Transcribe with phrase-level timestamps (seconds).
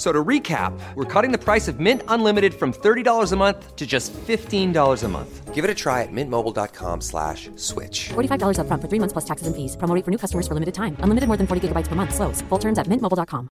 [0.00, 3.76] F- So to recap, we're cutting the price of Mint Unlimited from $30 a month
[3.76, 5.54] to just $15 a month.
[5.54, 8.08] Give it a try at mintmobile.com slash switch.
[8.14, 9.76] $45 upfront for three months plus taxes and fees.
[9.76, 10.96] Promo rate for new customers for limited time.
[11.04, 12.14] Unlimited more than 40 gigabytes per month.
[12.14, 12.40] Slows.
[12.48, 13.48] Full terms at mintmobile.com.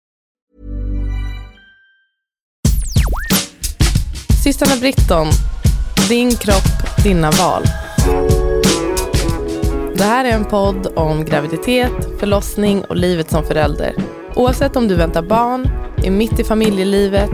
[4.44, 5.28] Systrarna Britton,
[6.10, 7.64] din kropp, dina val.
[9.96, 13.96] Det här är en podd om graviditet, förlossning och livet som förälder.
[14.36, 15.70] Oavsett om du väntar barn,
[16.04, 17.32] är mitt i familjelivet,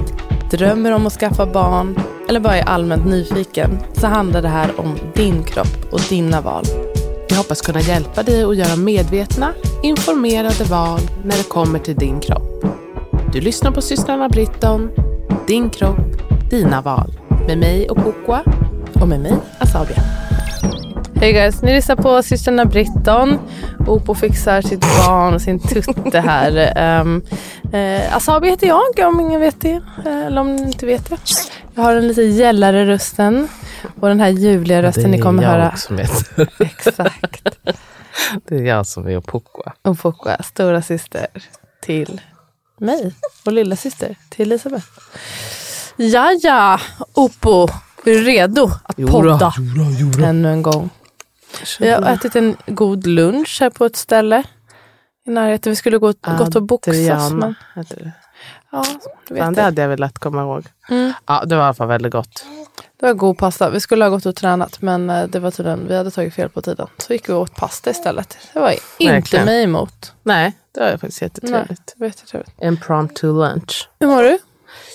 [0.51, 4.97] drömmer om att skaffa barn eller bara är allmänt nyfiken så handlar det här om
[5.15, 6.63] din kropp och dina val.
[7.29, 12.19] Vi hoppas kunna hjälpa dig att göra medvetna, informerade val när det kommer till din
[12.19, 12.65] kropp.
[13.33, 14.89] Du lyssnar på systrarna Britton,
[15.47, 15.99] din kropp,
[16.49, 17.13] dina val.
[17.47, 18.41] Med mig och Kokwa.
[18.93, 20.20] Och med mig, Asabia.
[21.21, 23.39] Hej guys, ni lyssnar på systrarna Britton.
[23.87, 27.01] Opo fixar sitt barn och sin tutte här.
[27.01, 27.21] Um,
[27.73, 29.81] uh, Asabi heter jag om ingen vet det.
[30.05, 31.17] Eller om ni inte vet det.
[31.75, 33.47] Jag har den lite gällare rösten.
[33.99, 35.75] Och den här ljuvliga rösten ni kommer höra.
[35.75, 36.49] som heter.
[36.59, 37.47] Exakt.
[38.45, 39.73] Det är jag som är Opokwa.
[39.81, 41.27] Och Fokwa, stora syster
[41.81, 42.21] till
[42.79, 43.13] mig.
[43.45, 44.87] Och lilla syster till Elisabeth.
[45.95, 46.79] Ja, ja,
[47.13, 47.67] Opo.
[48.05, 49.53] Är du redo att podda
[50.23, 50.89] ännu en gång?
[51.79, 54.43] Vi har ätit en god lunch här på ett ställe
[55.27, 55.71] i närheten.
[55.71, 57.31] Vi skulle gå, gått och boxas.
[57.31, 58.11] Men, ja, du
[58.71, 58.83] Fan,
[59.29, 59.61] vet det det.
[59.61, 60.65] hade jag velat komma ihåg.
[60.89, 61.13] Mm.
[61.27, 62.45] Ja, det var i alla fall väldigt gott.
[62.99, 63.69] det var god pasta.
[63.69, 66.49] Vi skulle ha gått och tränat men eh, det var tydligen, vi hade tagit fel
[66.49, 66.87] på tiden.
[66.97, 68.37] Så gick vi och åt pasta istället.
[68.53, 69.45] Det var inte Verkligen.
[69.45, 70.13] mig emot.
[70.23, 71.93] Nej, det var faktiskt Nej, jättetrevligt.
[71.97, 72.53] var jättetrevligt.
[72.57, 73.89] En promptu lunch.
[73.99, 74.39] Hur mår du?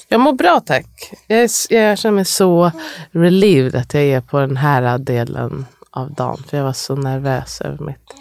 [0.08, 1.12] Jag mår bra tack.
[1.26, 2.72] Jag, är, jag känner mig så
[3.10, 6.36] relieved att jag är på den här delen av dagen.
[6.48, 8.14] För jag var så nervös över mitt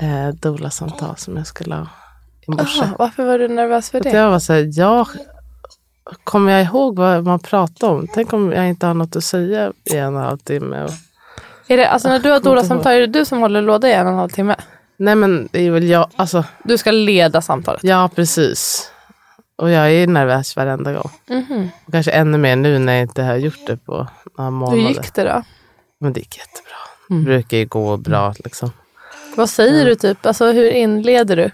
[0.00, 1.86] eh, doula-samtal som jag skulle ha
[2.46, 2.82] i morse.
[2.82, 4.10] Aha, varför var du nervös för Att det?
[4.10, 5.08] jag var så här, jag,
[6.24, 8.06] kommer jag ihåg vad man pratade om?
[8.14, 10.82] Tänk om jag inte har något att säga i en och en halv timme.
[10.84, 10.90] Och,
[11.68, 14.06] Är det, alltså när du har doula-samtal, är det du som håller låda i en
[14.06, 14.56] och en halv timme?
[14.96, 17.84] nej men det är väl jag, alltså Du ska leda samtalet.
[17.84, 18.90] ja precis.
[19.56, 21.10] Och jag är nervös varenda gång.
[21.28, 21.68] Mhm.
[21.86, 24.06] Och kanske ännu mer nu när jag inte har gjort det på
[24.38, 24.82] några månader.
[24.82, 25.42] Hur gick det då?
[26.04, 26.76] Men det gick jättebra.
[27.10, 27.24] Mm.
[27.24, 28.70] Det brukar ju gå bra liksom.
[29.36, 30.26] Vad säger du typ?
[30.26, 31.50] Alltså hur inleder du?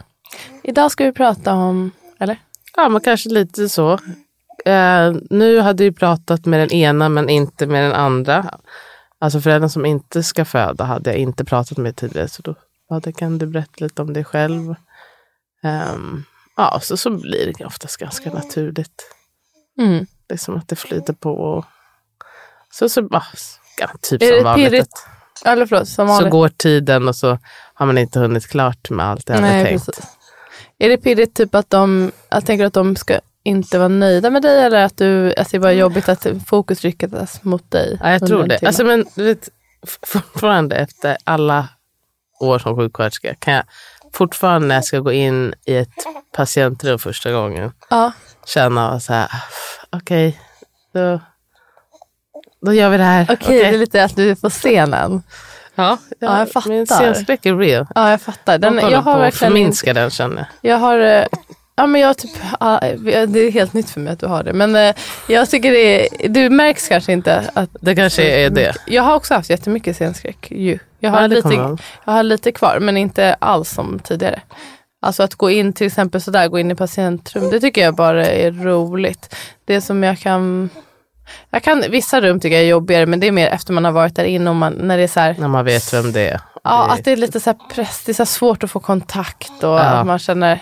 [0.63, 2.37] Idag ska vi prata om, eller?
[2.77, 3.93] Ja, men kanske lite så.
[4.65, 8.59] Eh, nu hade jag pratat med den ena men inte med den andra.
[9.19, 12.29] Alltså föräldern som inte ska föda hade jag inte pratat med tidigare.
[12.29, 12.55] Så då
[12.89, 14.75] ja, det kan du berätta lite om dig själv.
[15.63, 16.25] Ehm,
[16.57, 19.15] ja, så, så blir det oftast ganska naturligt.
[19.79, 20.07] Mm.
[20.27, 21.33] Det är som att det flyter på.
[21.33, 21.65] Och,
[22.73, 23.23] så, så ja,
[23.79, 24.71] ja, typ Är som det vanligt.
[24.71, 25.07] pirrigt?
[25.45, 26.31] Eller förlåt, som Så vanligt.
[26.31, 27.39] går tiden och så
[27.75, 29.87] har man inte hunnit klart med allt jag hade Nej, tänkt.
[29.87, 30.05] precis.
[30.79, 34.43] Är det pirrigt typ att de, jag tänker att de ska inte vara nöjda med
[34.43, 37.99] dig eller att, du, att det är bara jobbigt att fokus riktas mot dig?
[38.01, 38.59] Ja, jag tror det.
[38.59, 38.69] timme?
[38.69, 39.49] Alltså, men, du vet,
[40.07, 41.69] fortfarande efter alla
[42.41, 43.65] år som sjuksköterska kan jag
[44.13, 45.89] fortfarande när jag ska gå in i ett
[46.37, 48.13] patientrum första gången ja.
[48.47, 49.29] känna så här,
[49.91, 50.41] okej,
[50.93, 51.21] då,
[52.61, 53.27] då gör vi det här.
[53.31, 55.23] Okej, det är lite att du är på scenen.
[55.75, 56.71] ja, Ja, jag fattar.
[56.71, 57.87] Min scenskräck är real.
[57.95, 58.59] Ja, jag fattar.
[58.59, 60.73] Den, Den, jag har verkligen inte, förminska den känner jag.
[60.73, 61.25] jag har, eh,
[61.77, 62.81] ja men jag typ, ja,
[63.29, 64.53] det är helt nytt för mig att du har det.
[64.53, 64.95] Men eh,
[65.29, 68.75] jag tycker det är, du märks kanske inte att Det kanske är det.
[68.87, 70.79] Jag har också haft jättemycket scenskräck ju.
[71.01, 74.41] Jag har, Ja, lite, jag jag har lite kvar men inte alls som tidigare.
[75.03, 78.27] Alltså att gå in till exempel sådär, gå in i patientrum, det tycker jag bara
[78.27, 79.35] är roligt.
[79.65, 80.71] Det som jag kan,
[81.51, 83.93] jag kan, vissa rum tycker jag är jobbigare men det är mer efter man har
[83.93, 86.29] varit där inne och man, när det är så här, När man vet vem det
[86.29, 86.41] är.
[86.65, 88.81] ja, Det- att det är lite så här press, det är så svårt att få
[88.81, 89.79] kontakt och Ja.
[89.81, 90.59] att man känner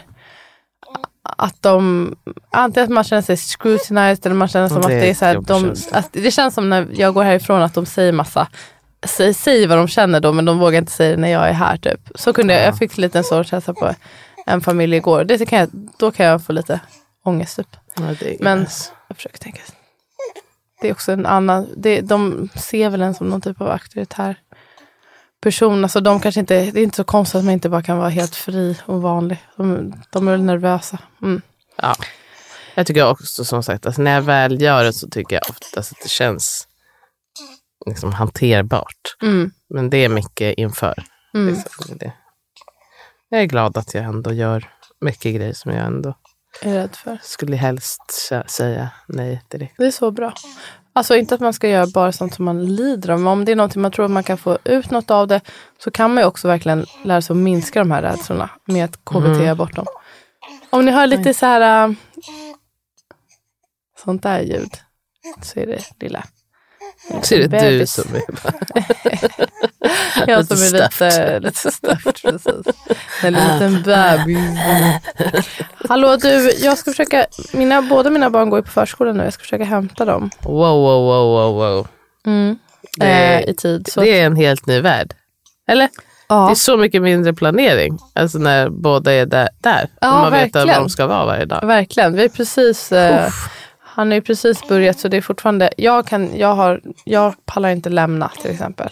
[1.36, 2.14] att de,
[2.52, 5.14] antingen att man känner sig scrutinized eller man känner som Det att är det är
[5.14, 8.48] så här, de, att det känns som när jag går härifrån att de säger massa
[9.06, 11.52] Säg, säg vad de känner då men de vågar inte säga det när jag är
[11.52, 12.00] här typ.
[12.14, 12.66] Så kunde jag, Ja.
[12.66, 13.94] jag fick lite en sån känsla på
[14.46, 15.24] en familj igår.
[15.24, 16.80] Det kan jag, då kan jag få lite
[17.24, 17.76] ångest typ.
[17.96, 18.66] Ja, är Men
[19.08, 19.60] jag försöker tänka.
[20.80, 24.36] Det är också en annan, det, de ser väl en som någon typ av auktoritär
[25.40, 25.84] person.
[25.84, 28.08] Alltså de kanske inte, det är inte så konstigt att man inte bara kan vara
[28.08, 29.38] helt fri och vanlig.
[29.56, 30.98] De, de är väl nervösa.
[31.22, 31.42] Mm.
[31.76, 31.96] Ja.
[32.74, 35.92] Jag tycker också som sagt, alltså, när jag väl gör det så tycker jag oftast
[35.92, 36.68] att det känns
[37.86, 39.16] liksom, hanterbart.
[39.22, 39.50] Mm.
[39.74, 41.04] Men det är mycket inför.
[41.34, 41.54] Mm.
[41.54, 42.12] Liksom, det.
[43.28, 44.68] Jag är glad att jag ändå gör
[45.00, 46.14] mycket grejer som jag ändå
[46.62, 47.18] är rädd för.
[47.22, 49.74] Skulle helst säga nej direkt.
[49.78, 50.32] Det är så bra.
[50.92, 53.18] Alltså inte att man ska göra bara sånt som man lider av.
[53.18, 55.40] Men om det är någonting man tror att man kan få ut något av det.
[55.78, 58.50] Så kan man ju också verkligen lära sig att minska de här rädslorna.
[58.64, 59.86] Med att KBT bort dem.
[60.70, 61.88] Om ni hör lite så här.
[61.88, 61.94] äh,
[64.04, 64.70] sånt där ljud.
[65.42, 66.24] Så är det lilla.
[67.22, 68.22] Så är det du som är
[70.26, 72.14] Jag lite som är lite, lite stuffed.
[72.22, 72.74] Precis.
[73.22, 74.58] En liten bebis.
[75.88, 77.26] Hallå du, jag ska försöka.
[77.52, 79.24] Mina, båda mina barn går ju på förskolan nu.
[79.24, 80.30] Jag ska försöka hämta dem.
[80.42, 81.88] Wow, wow, wow, wow, wow.
[82.26, 82.58] Mm.
[82.96, 83.88] Det, Eh, I tid.
[83.92, 85.14] Så det är en helt ny värld.
[85.68, 85.88] Eller?
[86.28, 86.46] ja.
[86.46, 87.98] Det är så mycket mindre planering.
[88.14, 89.48] Alltså när båda är där.
[89.60, 89.88] där.
[90.00, 90.68] Ja, man vet verkligen.
[90.68, 91.66] var de ska vara varje dag.
[91.66, 92.16] Verkligen.
[92.16, 93.28] Vi är precis, eh,
[93.80, 97.68] han har ju precis börjat så det är fortfarande, jag, kan, jag, har, jag pallar
[97.68, 98.88] inte lämna till exempel.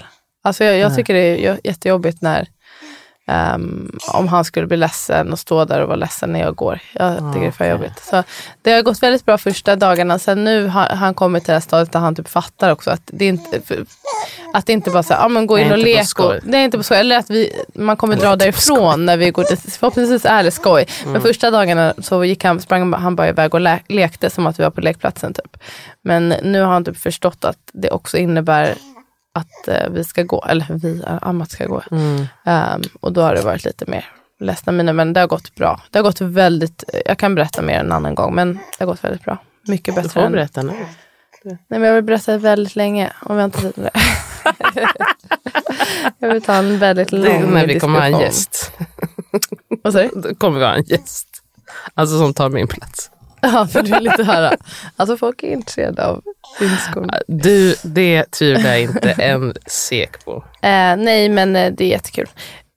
[0.47, 2.49] Alltså jag, jag tycker det är jättejobbigt när
[3.27, 6.81] ehm, om han skulle bli ledsen och stå där och vara ledsen när jag går.
[6.93, 8.05] Jag tycker det är för jobbigt.
[8.11, 8.23] Så
[8.63, 10.19] det har gått väldigt bra första dagarna.
[10.19, 13.03] Sen nu har han kommit till det här stadiet där han typ fattar också att
[13.05, 13.61] det inte,
[14.53, 16.19] att det inte bara säger, ja men gå in och lek.
[16.19, 16.99] Och, det är inte på skoj.
[16.99, 20.87] Eller att vi, man kommer dra därifrån när vi går till, förhoppningsvis är det skoj.
[21.01, 21.13] Mm.
[21.13, 24.63] Men första dagarna så gick han, sprang han bara iväg och lekte som att vi
[24.63, 25.57] var på lekplatsen typ.
[26.03, 28.75] Men nu har han typ förstått att det också innebär
[29.37, 31.83] att eh, vi ska gå, eller vi, eh, Amat ska gå.
[31.91, 32.27] Mm.
[32.45, 34.05] Ehm, och då har det varit lite mer
[34.41, 35.81] ledsna miner, men det har gått bra.
[35.91, 39.05] Det har gått väldigt, jag kan berätta mer en annan gång, men det har gått
[39.05, 39.39] väldigt bra.
[39.69, 40.33] Mycket Du bättre får än...
[40.33, 40.73] berätta nu.
[41.45, 43.91] Nej, men jag vill berätta väldigt länge vi har inte tid det.
[46.19, 48.27] jag vill ta en väldigt lång är när vi kommer ha en diskussion.
[48.27, 48.73] gäst.
[49.83, 50.09] Vad sa du?
[50.21, 51.29] Då kommer vi ha en gäst.
[51.95, 53.11] Alltså som tar min plats.
[53.53, 54.57] Ja, för det är lite här.
[54.97, 56.23] Alltså folk är intresserade av
[56.61, 57.11] vinskon.
[57.29, 60.37] Du, det tvivlar jag inte en sek på.
[60.63, 62.29] Eh, nej, men eh, det är jättekul.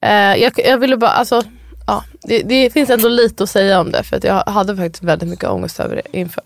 [0.06, 1.42] Eh, jag, jag ville bara, alltså,
[1.88, 4.04] ja, det, det finns ändå lite att säga om det.
[4.04, 6.44] För att jag hade faktiskt väldigt mycket ångest över det inför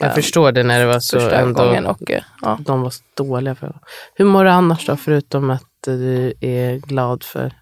[0.00, 0.14] Jag Ja.
[0.14, 1.62] förstår det när det var så ändå.
[1.90, 2.58] Och, eh, ja.
[2.60, 3.54] De var så dåliga.
[3.54, 3.72] För.
[4.14, 7.52] Hur mår du annars då, förutom att du är glad för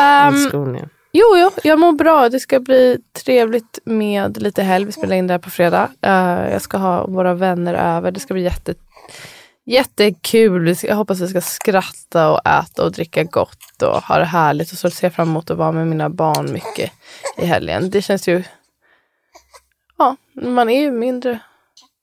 [0.00, 0.88] Ehm, inskolningen?
[1.18, 2.28] Jo, jo, jag mår bra.
[2.28, 4.84] Det ska bli trevligt med lite helg.
[4.84, 5.90] Vi spelar in det här på fredag.
[6.06, 8.10] Uh, jag ska ha våra vänner över.
[8.10, 8.74] Det ska bli jätte,
[9.66, 10.74] jättekul.
[10.82, 14.72] Jag hoppas vi ska skratta och äta och dricka gott och ha det härligt.
[14.72, 16.92] Och så ser jag fram emot att vara med mina barn mycket
[17.38, 17.90] i helgen.
[17.90, 18.42] Det känns ju...
[19.98, 21.38] Ja, man är ju mindre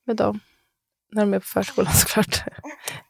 [0.05, 0.39] med dem
[1.15, 2.43] när de är på förskolan såklart.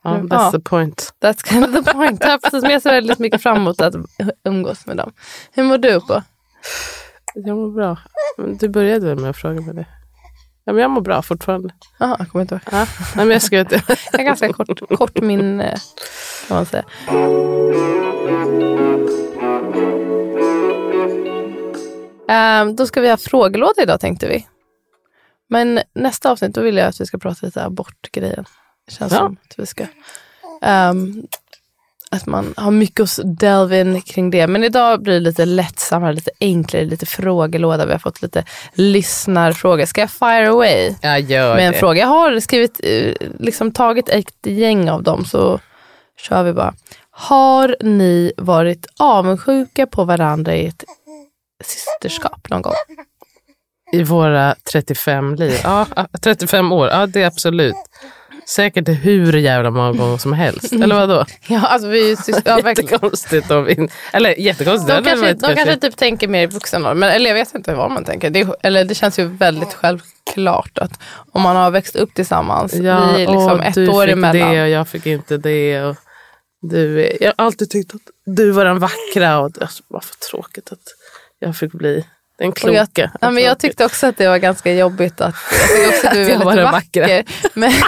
[0.04, 0.52] Ja, Mm, that's ja.
[0.52, 1.14] the point.
[1.24, 2.22] That's kind of the point.
[2.26, 3.96] Ja, precis, men jag ser väldigt mycket fram emot att
[4.44, 5.12] umgås med dem.
[5.52, 6.24] Hur mår du på?
[7.36, 7.98] Jag mår bra.
[8.60, 9.86] Du började väl med att fråga mig det?
[10.64, 11.70] Ja, men jag mår bra fortfarande.
[12.00, 12.62] Jaha, jag kommer inte ihåg.
[12.72, 12.78] Ja.
[13.16, 13.82] Nej, men jag ska inte.
[14.12, 15.78] Jag har ganska kort, kort minne
[16.48, 16.84] kan man säga.
[22.30, 24.48] Ehm, då ska vi ha frågelåda idag tänkte vi.
[25.50, 28.46] Men nästa avsnitt då vill jag att vi ska prata lite abortgrejen.
[28.88, 29.18] Det känns Ja.
[29.18, 29.86] som att vi ska...
[30.62, 31.24] ehm,
[32.12, 34.48] att man har mycket att delve in kring det.
[34.48, 37.86] Men idag blir det lite lättsammare, lite enklare, lite frågelåda.
[37.86, 38.44] Vi har fått lite
[38.74, 39.86] lyssnarfrågor.
[39.86, 40.96] Ska jag fire away?
[41.02, 41.80] Jag gör med en det.
[41.80, 42.00] fråga.
[42.00, 45.60] Jag har skrivit, eh, liksom tagit ett gäng av dem så
[46.18, 46.74] kör vi bara.
[47.12, 50.84] Har ni varit avundsjuka på varandra i ett
[51.64, 52.74] systerskap någon gång?
[53.96, 55.60] I våra 35 liv.
[55.64, 56.88] Ja, ja, 35 år.
[56.88, 57.76] Ja, det är absolut.
[58.48, 60.74] Säkert hur jävla många gånger som helst.
[60.74, 61.26] Eller vadå?
[61.48, 62.70] Ja, alltså vi är syster, ja.
[62.70, 63.52] Jättekonstigt.
[63.52, 64.96] Om vi, eller jättekonstigt.
[64.96, 66.94] De kanske, de kanske typ tänker mer i vuxen ålder.
[66.94, 68.30] Men, eller jag vet inte vad man tänker.
[68.30, 71.00] Det, eller det känns ju väldigt självklart att
[71.32, 72.74] om man har växt upp tillsammans.
[72.74, 74.52] Ja, vi är liksom ett du år fick emellan.
[74.52, 75.84] det och jag fick inte det.
[75.84, 75.96] Och
[76.62, 80.72] du, jag har alltid tyckt att du var den vackra och var bara för tråkigt
[80.72, 80.84] att
[81.40, 82.06] jag fick bli
[82.38, 82.88] den Och kloka.
[83.02, 85.36] jag, ja, men jag tyckte också att det var ganska jobbigt att,
[85.82, 87.02] jag också att du är var väldigt den vacker.
[87.02, 87.24] vackra.
[87.54, 87.72] Men,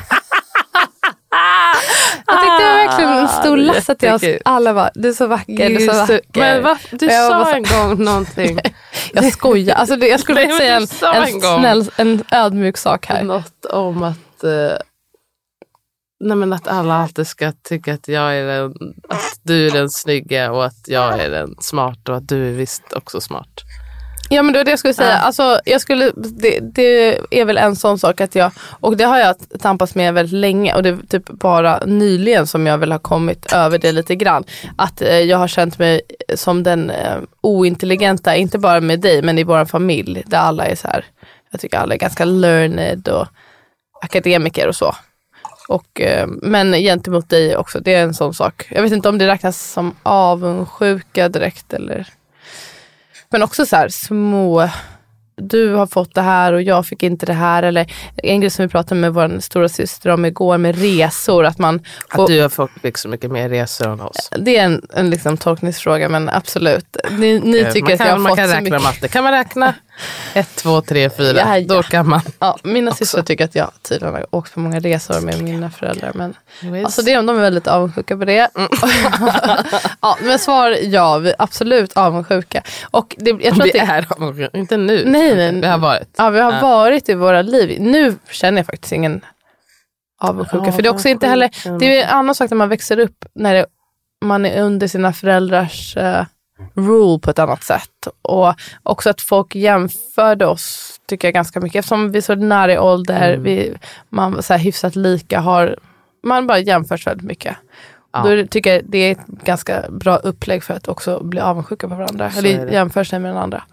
[2.28, 5.28] jag tyckte det var verkligen en stor last att jag alla var du är så
[5.28, 6.40] vacker, du är så vacker.
[6.40, 8.60] Men va, du sa var en gång någonting.
[9.14, 10.88] Jag skojar, alltså det, jag skulle inte säga en,
[11.24, 13.24] en snäll, en ödmjuk sak här.
[13.24, 14.78] Något om att, eh,
[16.20, 18.74] nej men att alla alltid ska tycka att, jag är den,
[19.10, 22.52] att du är den snygga och att jag är den smart och att du är
[22.52, 23.62] visst också smart.
[24.30, 25.10] Ja men det var det jag skulle säga.
[25.10, 25.18] Ja.
[25.18, 29.20] Alltså, jag skulle, det, det är väl en sån sak att jag, och det har
[29.20, 33.00] jag tampats med väldigt länge och det är typ bara nyligen som jag väl har
[33.00, 34.44] kommit över det lite grann.
[34.76, 36.02] Att eh, jag har känt mig
[36.36, 40.76] som den eh, ointelligenta, inte bara med dig men i vår familj där alla är
[40.76, 41.06] så här,
[41.52, 43.28] jag tycker alla är ganska learned och
[44.02, 44.96] akademiker och så.
[45.68, 48.68] Och, eh, men gentemot dig också, det är en sån sak.
[48.70, 52.08] Jag vet inte om det räknas som avundsjuka direkt eller
[53.32, 54.70] men också så här små,
[55.42, 57.64] du har fått det här och jag fick inte det här.
[57.64, 57.94] Eller
[58.24, 61.46] en grej som vi pratade med vår stora syster om igår med resor.
[61.46, 64.30] Att man Att du har fått så mycket mer resor än oss.
[64.38, 66.98] Det är en, en liksom tolkningsfråga men absolut.
[67.12, 68.84] Ni, ni Eh, tycker man att kan, jag har man fått kan så räkna mycket.
[68.84, 69.08] matte.
[69.08, 69.74] Kan man räkna?
[70.34, 71.38] Ett, två, tre, fyra.
[71.38, 71.76] Ja, ja.
[71.76, 72.22] Då kan man.
[72.40, 76.12] Ja, mina systrar tycker att jag tydligen har åkt på många resor med mina föräldrar.
[76.14, 76.86] Men Visst.
[76.86, 78.50] alltså det, de är väldigt avundsjuka på det.
[78.56, 78.70] Mm.
[80.02, 82.64] ja, men svar ja, vi är absolut avundsjuka.
[82.92, 84.58] Och det, jag tror Vi att det, är avundsjuka.
[84.58, 85.04] Inte nu.
[85.06, 85.62] Nej, nej.
[85.62, 86.10] Vi har varit.
[86.18, 87.82] Ja, vi har varit i våra liv.
[87.82, 89.22] Nu känner jag faktiskt ingen
[90.20, 90.72] avundsjuka.
[90.72, 93.26] För det är också inte heller, det är en annan sak när man växer upp
[93.36, 93.66] när det,
[94.26, 96.26] man är under sina föräldrars eh,
[96.74, 98.08] rule på ett annat sätt.
[98.22, 101.80] Och också att folk jämförde oss tycker jag ganska mycket.
[101.80, 103.44] Eftersom vi är så nära i ålder, Mm.
[103.44, 103.78] vi,
[104.10, 105.78] man så här hyfsat lika, har,
[106.24, 107.58] man bara jämförs väldigt mycket.
[108.14, 108.24] Ja.
[108.36, 111.96] Då tycker jag det är ett ganska bra upplägg för att också bli avundsjuka på
[111.96, 112.32] varandra.
[112.32, 113.64] Så eller jämföra sig med den andra.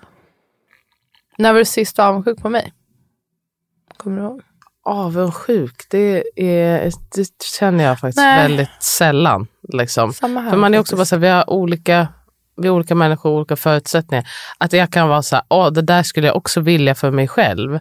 [1.38, 2.72] När var du sist avundsjuk på mig?
[3.96, 4.42] Kommer du ihåg?
[4.86, 8.42] Avundsjuk, det, är, det känner jag faktiskt Nej.
[8.48, 9.46] väldigt sällan.
[9.68, 10.12] Liksom.
[10.12, 10.50] Samma här.
[10.50, 12.08] För man är också bara så här, vi har olika,
[12.56, 14.25] vi är olika människor och olika förutsättningar.
[14.58, 17.28] Att jag kan vara så här, åh det där skulle jag också vilja för mig
[17.28, 17.78] själv.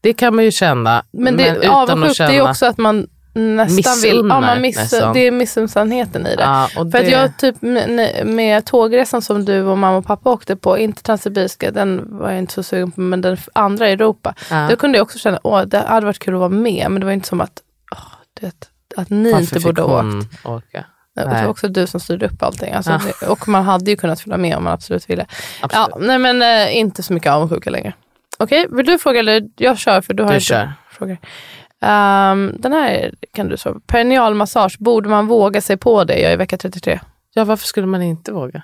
[0.00, 1.02] Det kan man ju känna.
[1.12, 2.30] Men det, utan avundsjuk, att känna.
[2.30, 4.16] det är också att man nästan vill...
[4.16, 5.14] Ja, man miss, nästan.
[5.14, 6.42] det är missunnsamheten i det.
[6.42, 10.30] Ja, För att det- jag typ med, med tågresan som du och mamma och pappa
[10.30, 13.92] åkte på, inte Transsibiriska, den var jag inte så sugen på, men den andra i
[13.92, 14.34] Europa.
[14.50, 14.66] Ja.
[14.70, 17.04] Då kunde jag också känna, åh det hade varit kul att vara med, men det
[17.06, 17.98] var inte som att, åh,
[18.40, 20.46] det, att ni Varför inte borde ha åkt.
[20.46, 20.84] åka?
[21.24, 22.72] Det var också du som styrde upp allting.
[22.72, 23.28] Alltså, Ja.
[23.28, 25.26] och man hade ju kunnat följa med om man absolut ville.
[25.60, 25.88] Absolut.
[25.90, 27.92] Ja, nej men eh, inte så mycket avundsjuka längre.
[28.38, 30.72] Okej, vill du fråga eller jag kör för du har Du inte kör.
[30.90, 31.18] frågor.
[31.82, 33.80] Ehm, den här kan du svara på.
[33.80, 36.18] Perinealmassage, borde man våga sig på det?
[36.18, 37.00] Jag är i vecka 33.
[37.34, 38.62] Ja, varför skulle man inte våga?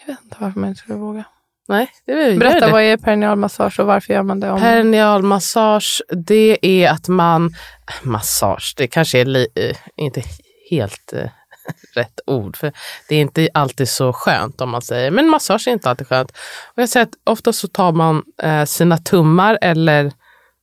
[0.00, 1.24] Jag vet inte varför man inte skulle våga.
[1.68, 2.72] Nej, det vill Berätta, det.
[2.72, 4.50] vad är perinealmassage och varför gör man det?
[4.50, 4.60] Om...
[4.60, 7.54] Perinealmassage, det är att man...
[8.02, 10.22] Massage, det kanske är li, eh, inte
[10.70, 11.30] helt eh,
[11.94, 12.56] rätt ord.
[12.56, 12.72] För
[13.08, 15.10] Det är inte alltid så skönt om man säger.
[15.10, 16.30] Men massage är inte alltid skönt.
[16.74, 20.12] Och jag säger att ofta så tar man eh, sina tummar eller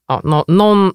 [0.08, 0.92] ja, nå- någon,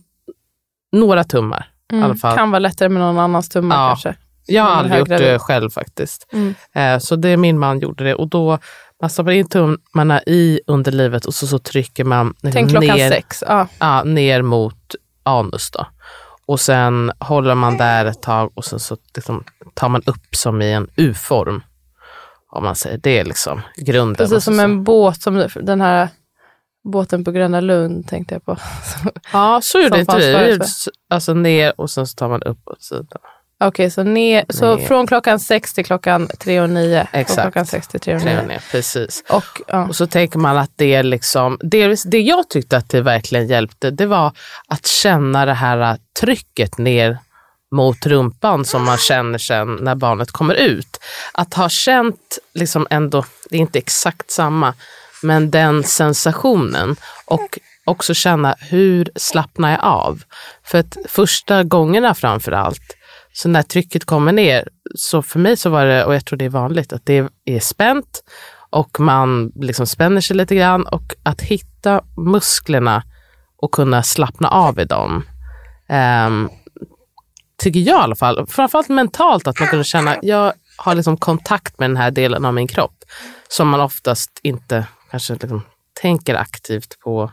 [0.92, 1.70] några tummar.
[1.92, 2.30] i alla fall.
[2.32, 3.88] Mm, Kan vara lättare med någon annans tummar Ja.
[3.88, 4.14] kanske.
[4.46, 6.26] Jag har Mm, aldrig gjort det själv faktiskt.
[6.32, 6.54] Mm.
[6.74, 8.14] Eh, så det min man gjorde det.
[8.14, 8.58] Och då
[9.00, 13.44] man stoppar in tummarna i underlivet och så, så trycker man Tänk ner, sex.
[13.48, 13.66] Ja.
[13.78, 15.70] ja, ner mot anus.
[15.70, 15.86] Då.
[16.46, 19.44] Och sen håller man där ett tag och sen så liksom
[19.74, 21.62] tar man upp som i en U-form.
[22.50, 22.98] Om man säger.
[22.98, 24.16] Det är liksom grunden.
[24.16, 26.08] Precis så- som en båt, som den här
[26.92, 28.56] båten på Gröna Lund tänkte jag på.
[29.32, 30.58] Ja, så gjorde inte vi.
[31.10, 33.06] Alltså ner och sen så tar man upp åt sidan.
[33.62, 34.86] Okej, så, ner, så Ner.
[34.86, 37.06] från klockan sex till klockan tre och nio.
[37.12, 37.42] Exakt.
[37.42, 38.40] Klockan sex till tre och nio.
[38.40, 39.24] och ner, precis.
[39.28, 39.86] Och, ja.
[39.88, 43.46] Och så tänker man att det är liksom, delvis, det jag tyckte att det verkligen
[43.46, 44.32] hjälpte, det var
[44.68, 47.18] att känna det här trycket ner
[47.72, 51.00] mot rumpan som man känner sen när barnet kommer ut.
[51.32, 54.74] Att ha känt, liksom ändå, det är inte exakt samma,
[55.22, 60.22] men den sensationen och också känna hur slappnar jag av?
[60.64, 62.96] För att första gångerna framför allt,
[63.32, 66.44] så när trycket kommer ner, så för mig så var det, och jag tror det
[66.44, 68.22] är vanligt, att det är spänt
[68.70, 73.02] och man liksom spänner sig lite grann och att hitta musklerna
[73.56, 75.24] och kunna slappna av i dem.
[76.26, 76.50] Um,
[77.62, 81.78] tycker jag i alla fall, framförallt mentalt, att man kunde känna, jag har liksom kontakt
[81.78, 83.04] med den här delen av min kropp
[83.48, 85.62] som man oftast inte kanske liksom
[86.00, 87.32] tänker aktivt på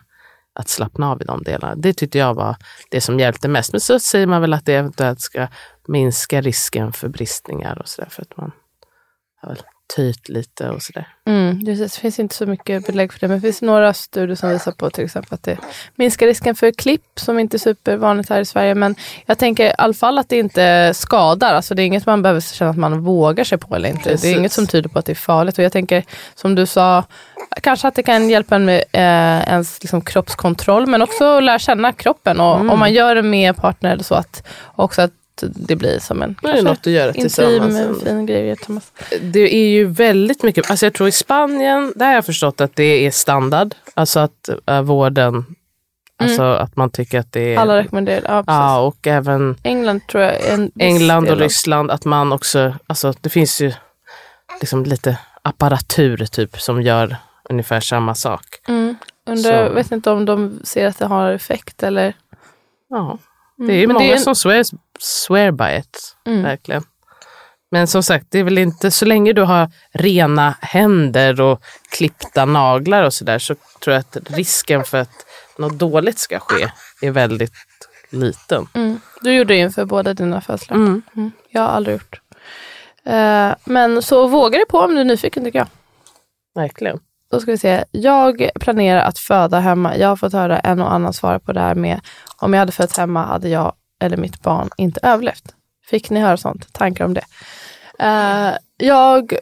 [0.59, 1.75] att slappna av i de delarna.
[1.75, 2.55] Det tyckte jag var
[2.89, 3.71] det som hjälpte mest.
[3.71, 5.47] Men så säger man väl att det eventuellt ska
[5.87, 8.51] minska risken för bristningar och sådär för att man
[9.41, 9.63] har väl
[9.95, 11.07] töjt lite och sådär.
[11.27, 14.49] Mm, det finns inte så mycket belägg för det, men det finns några studier som
[14.49, 15.57] visar på till exempel att det
[15.95, 18.75] minskar risken för klipp, som inte är supervanligt här i Sverige.
[18.75, 21.53] Men jag tänker i alla fall att det inte skadar.
[21.53, 24.03] Alltså det är inget man behöver känna att man vågar sig på eller inte.
[24.03, 24.33] Det Precis.
[24.33, 25.57] är inget som tyder på att det är farligt.
[25.57, 26.03] Och jag tänker,
[26.35, 27.03] som du sa,
[27.61, 31.59] kanske att det kan hjälpa en med eh, ens liksom, kroppskontroll, men också att lära
[31.59, 32.39] känna kroppen.
[32.39, 32.69] Och Mm.
[32.69, 35.11] om man gör det med partner eller så, att också att
[35.47, 38.91] det blir som en Det är något att göra intim, fin grej tillsammans.
[39.21, 42.75] Det är ju väldigt mycket, alltså jag tror i Spanien, där har jag förstått att
[42.75, 43.75] det är standard.
[43.93, 45.45] Alltså att äh, vården,
[46.19, 47.57] alltså att man tycker att det är...
[47.59, 48.45] Alla rekommenderar ja, precis.
[48.47, 53.29] Ja, och även England tror jag en England och Ryssland, att man också, alltså det
[53.29, 53.73] finns ju
[54.61, 57.15] liksom lite apparatur typ som gör
[57.49, 58.45] ungefär samma sak.
[58.67, 58.95] Mm.
[59.27, 62.13] Undrar, Så- vet inte om de ser att det har effekt eller?
[62.89, 63.17] Ja,
[63.57, 64.63] det Mm, är ju men många är en- som swear,
[64.99, 66.43] swear by it, Mm.
[66.43, 66.83] verkligen.
[67.71, 72.45] Men som sagt, det är väl inte så länge du har rena händer och klippta
[72.45, 75.25] naglar och sådär så tror jag att risken för att
[75.57, 77.53] något dåligt ska ske är väldigt
[78.09, 78.67] liten.
[78.73, 79.01] Mm.
[79.21, 80.77] Du gjorde det inför båda dina födslar.
[80.77, 81.01] Mm.
[81.49, 82.21] Jag har aldrig gjort.
[83.05, 85.67] Eh, men så våga dig på om du är nyfiken tycker jag.
[86.55, 86.99] Verkligen.
[87.31, 87.83] Då ska vi se.
[87.91, 89.97] Jag planerar att föda hemma.
[89.97, 92.01] Jag har fått höra en och annan svara på det här med
[92.37, 95.55] om jag hade fött hemma hade jag eller mitt barn inte överlevt.
[95.89, 96.73] Fick ni höra sånt?
[96.73, 97.25] Tankar om det?
[97.99, 99.33] Eh, jag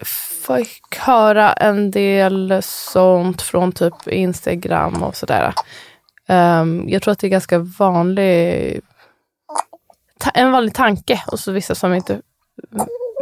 [0.47, 5.53] fick höra en del sånt från typ Instagram och sådär.
[6.29, 8.81] Um, jag tror att det är ganska vanlig,
[10.33, 12.21] en vanlig tanke hos vissa som inte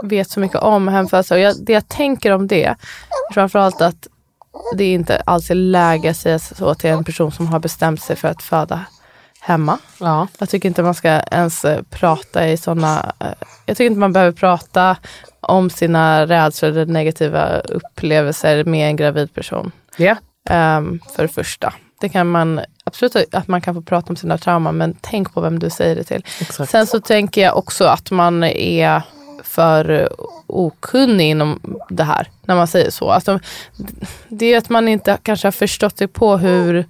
[0.04, 1.40] vet så mycket om hemfödsel.
[1.40, 2.76] Jag, det jag tänker om det är
[3.34, 4.08] framförallt att
[4.78, 8.16] det inte alls är läge att säga så till en person som har bestämt sig
[8.16, 8.86] för att föda
[9.46, 9.78] hemma.
[10.00, 10.28] Ja.
[10.38, 13.14] Jag tycker inte man ska ens eh, prata i sådana...
[13.20, 13.28] eh,
[13.66, 14.98] Jag tycker inte man behöver prata
[15.40, 19.72] om sina rädslor eller negativa upplevelser med en gravid person.
[19.98, 20.16] Ja.
[20.50, 21.74] Ehm, för det första.
[22.02, 25.42] Det kan man absolut att man kan få prata om sina trauman men tänk på
[25.42, 26.24] vem du säger det till.
[26.42, 26.72] Exakt.
[26.72, 29.02] Sen så tänker jag också att man är
[29.44, 30.10] för
[30.48, 31.60] okunnig inom
[31.90, 33.10] det här när man säger så.
[33.12, 33.40] Alltså,
[34.28, 36.86] det är att man inte kanske har förstått sig på hur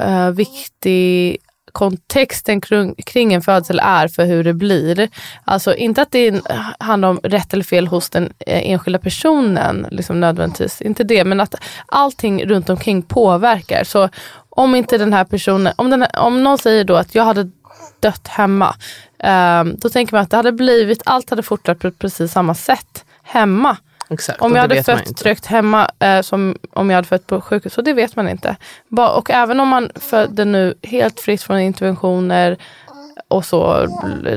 [0.00, 1.36] eh, viktig
[1.76, 5.08] kontexten kring, kring en födsel är för hur det blir.
[5.44, 6.42] Alltså inte att det
[6.78, 11.40] handlar om rätt eller fel hos den eh, enskilda personen, liksom nödvändigtvis, inte det, men
[11.40, 11.54] att
[11.86, 13.84] allting runt omkring påverkar.
[13.84, 14.08] Så
[14.50, 17.50] om inte den här personen, om, den här, om någon säger då att jag hade
[18.00, 18.74] dött hemma,
[19.18, 23.04] eh, då tänker man att det hade blivit, allt hade fortsatt på precis samma sätt
[23.22, 23.76] hemma.
[24.08, 24.40] Exakt.
[24.40, 27.82] Om jag hade fött tryggt hemma eh, som om jag hade fött på sjukhus, så
[27.82, 28.56] det vet man inte.
[28.88, 32.56] Ba, och även om man födde nu helt fritt från interventioner
[33.28, 33.88] och så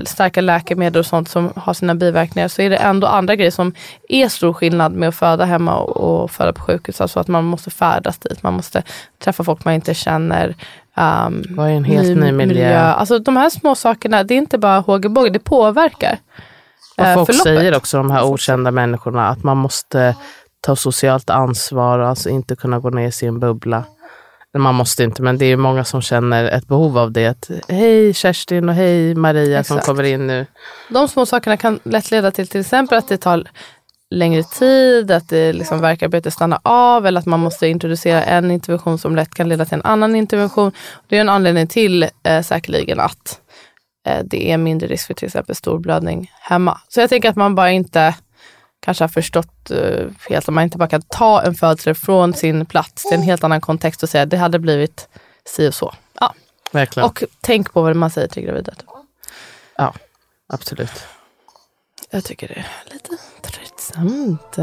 [0.05, 3.73] starka läkemedel och sånt som har sina biverkningar så är det ändå andra grejer som
[4.09, 7.01] är stor skillnad med att föda hemma och, och föda på sjukhus.
[7.01, 8.83] Alltså att man måste färdas dit, man måste
[9.23, 10.55] träffa folk man inte känner.
[10.95, 12.79] Um, Vara i en helt ny miljö.
[12.79, 16.17] Alltså de här små sakerna, det är inte bara hågebåge, det påverkar.
[16.99, 17.43] Och eh, folk förloppet.
[17.43, 20.15] säger också, de här okända människorna, att man måste
[20.61, 23.83] ta socialt ansvar och alltså inte kunna gå ner i sin bubbla.
[24.57, 27.27] Man måste inte, men det är många som känner ett behov av det.
[27.27, 29.85] Att, hej Kerstin och hej Maria som Exakt.
[29.85, 30.45] kommer in nu.
[30.89, 33.43] De små sakerna kan lätt leda till till exempel att det tar
[34.09, 38.97] längre tid, att det liksom värkarbetet stannar av eller att man måste introducera en intervention
[38.97, 40.71] som lätt kan leda till en annan intervention.
[41.07, 43.41] Det är en anledning till eh, säkerligen att
[44.23, 46.81] det är mindre risk för till exempel storblödning hemma.
[46.87, 48.15] Så jag tänker att man bara inte
[48.79, 52.65] kanske har förstått eh, helt, att man inte bara kan ta en födsel från sin
[52.65, 55.07] plats till en helt annan kontext och säga att det hade blivit
[55.45, 55.93] si och så.
[56.19, 56.33] Ja.
[56.71, 57.09] Verkligen.
[57.09, 58.73] Och tänk på vad man säger till gravida.
[59.77, 59.93] ja,
[60.47, 61.03] absolut.
[62.09, 64.57] Jag tycker det är lite tröttsamt.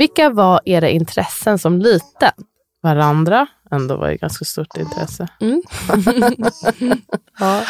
[0.00, 2.32] Vilka var era intressen som liten?
[2.82, 5.28] Varandra ändå var ju ganska stort intresse.
[5.40, 5.62] Mm.
[7.40, 7.62] ja,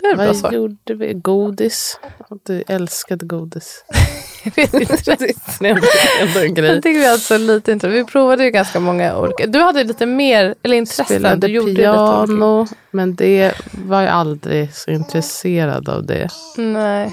[0.00, 0.52] det är ett bra Vad svar.
[0.52, 1.14] gjorde vi?
[1.14, 2.00] Godis.
[2.46, 3.84] Du älskade godis.
[4.44, 5.12] Jag vet inte.
[5.60, 6.70] Det är ändå, en grej.
[6.70, 7.92] Jag tycker vi hade så lite intresse.
[7.92, 9.46] Vi provade ju ganska många olika.
[9.46, 11.04] Du hade lite mer, eller intressen.
[11.04, 16.28] Spelade Du gjorde ju lite piano, men det var jag aldrig så intresserad av det.
[16.56, 17.12] Nej.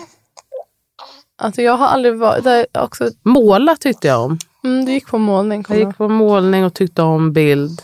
[1.38, 4.38] Alltså jag har aldrig varit, där också, Måla tyckte jag om.
[4.64, 5.66] Mm, du gick på målning.
[5.70, 7.82] Jag gick på målning och tyckte om bild.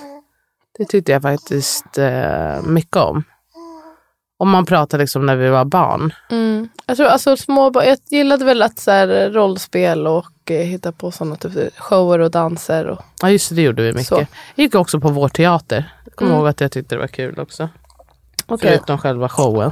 [0.78, 3.24] Det tyckte jag faktiskt eh, mycket om.
[4.40, 6.14] Om man pratar liksom när vi var barn.
[6.30, 6.70] Mm.
[6.86, 11.12] Jag tror alltså små jag gillade väl att så här, rollspel och eh, hitta på
[11.12, 12.86] sådana typ shower och danser.
[12.88, 14.08] Och, Ja just det, det gjorde vi mycket.
[14.08, 14.16] Så.
[14.16, 15.94] Jag gick också på vår teater.
[16.06, 16.40] Jag kommer Mm.
[16.40, 17.70] ihåg att jag tyckte det var kul också.
[18.46, 18.70] Okej.
[18.72, 19.72] Förutom själva showen.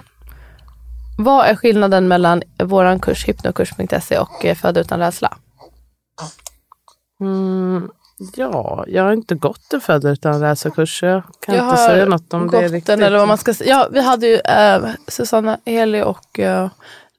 [1.17, 5.37] Vad är skillnaden mellan våran kurs hypnokurs.se och eh, Föda utan rädsla?
[7.21, 7.89] Mm,
[8.35, 10.99] ja, jag har inte gått en född utan rädslakurs.
[10.99, 12.85] så Jag kan jag inte säga något om det riktigt.
[12.85, 13.69] den, eller vad man ska säga.
[13.69, 16.67] Ja, vi hade ju eh, Susanna Heli och eh,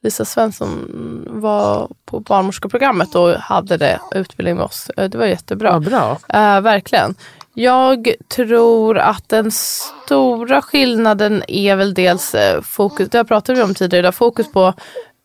[0.03, 0.89] Lisa Svensson
[1.31, 4.91] var på barnmorskeprogrammet och hade det utbildning med oss.
[4.97, 5.69] Eh, det var jättebra.
[5.69, 6.19] Ja, bra.
[6.29, 7.15] Eh, verkligen.
[7.55, 13.63] Jag tror att den stora skillnaden är väl dels eh, fokus, det har pratat vi
[13.63, 14.75] om tidigare idag, fokus på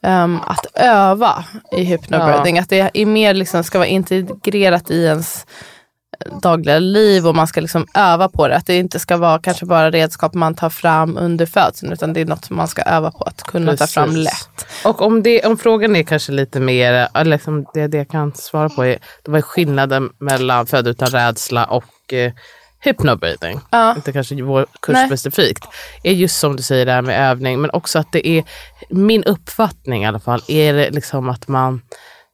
[0.04, 2.60] ehm, att öva i hypnobirthing.
[2.60, 5.46] Att det är mer liksom ska vara integrerat i ens
[6.26, 8.56] eh, dagliga liv och man ska liksom öva på det.
[8.56, 12.22] Att det inte ska vara kanske bara redskap man tar fram under födseln utan det
[12.22, 14.24] är något som man ska öva på att kunna ta fram Precis.
[14.24, 14.68] lätt.
[14.86, 18.34] Och om, det, om frågan är kanske lite mer, eller liksom det, det jag kan
[18.34, 22.32] svara på är, det var skillnaden mellan född utan rädsla och eh,
[22.82, 23.96] hypnobreathing, Ja.
[23.96, 25.08] inte kanske vår kurs Nej.
[25.08, 25.66] specifikt,
[26.04, 28.44] är just som du säger det här med övning, men också att det är,
[28.90, 31.82] min uppfattning i alla fall, är det liksom att man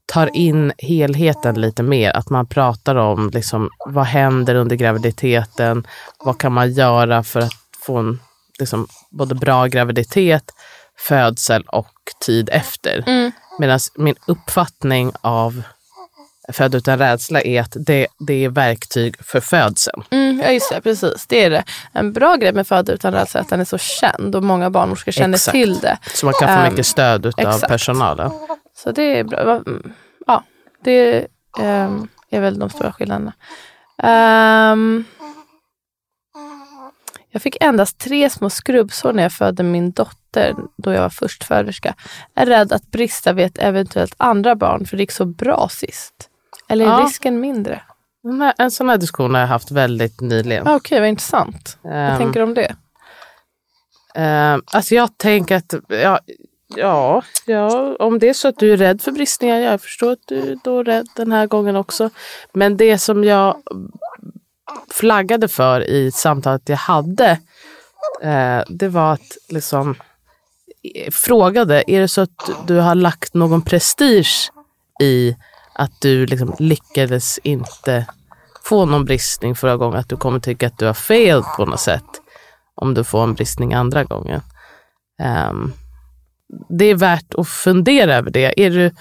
[0.06, 2.12] tar in helheten lite mer.
[2.18, 5.88] Att man pratar om liksom, vad händer under graviditeten,
[6.20, 7.54] vad kan man göra för att
[7.86, 8.20] få en
[8.60, 10.44] liksom, både bra graviditet,
[10.98, 11.92] födsel och
[12.26, 13.04] tid efter.
[13.08, 13.32] Mm.
[13.60, 15.62] Medan min uppfattning av
[16.54, 20.04] Född utan rädsla är att det, det är verktyg för födseln.
[20.10, 21.26] Mm, ja just det, precis.
[21.28, 21.64] Det är det.
[21.92, 24.70] En bra grej med Föda utan rädsla är att den är så känd och många
[24.70, 25.54] barnmorskor känner Exakt.
[25.54, 25.98] till det.
[26.14, 28.32] Så man kan få Ehm, mycket stöd av personalen.
[28.78, 29.40] Så det är bra.
[29.42, 29.94] Mm,
[30.28, 30.44] Ja,
[30.84, 31.28] det
[31.60, 33.34] ehm, är väl de stora skillnaderna.
[34.04, 35.04] Ehm,
[37.30, 41.96] jag fick endast tre små skrubbsår när jag födde min dotter då jag var förstföderska.
[42.36, 46.27] Är rädd att brista vid ett eventuellt andra barn för det gick så bra sist.
[46.70, 47.06] Eller är Ja.
[47.08, 47.82] risken mindre?
[48.40, 50.68] Här- En sån här diskussion har jag haft väldigt nyligen.
[50.68, 51.78] Ah, Okej, vad intressant.
[51.82, 52.76] Vad Ehm, tänker du om det?
[54.16, 56.20] Eh, alltså jag tänker att, ja,
[56.76, 60.20] ja, ja, om det är så att du är rädd för bristningar, jag förstår att
[60.28, 62.10] du är då rädd den här gången också.
[62.54, 63.58] Men det som jag
[64.92, 67.30] flaggade för i samtalet jag hade,
[68.22, 69.96] eh, det var att liksom
[71.12, 74.52] frågade, är det så att du har lagt någon prestige
[75.02, 75.36] i
[75.78, 78.06] att du liksom lyckades inte
[78.64, 81.80] få någon bristning förra gången, att du kommer tycka att du har failed på något
[81.80, 82.04] sätt
[82.76, 84.42] om du får en bristning andra gången.
[85.22, 85.74] Ehm,
[86.70, 88.62] det är värt att fundera över det.
[88.62, 88.92] Är du,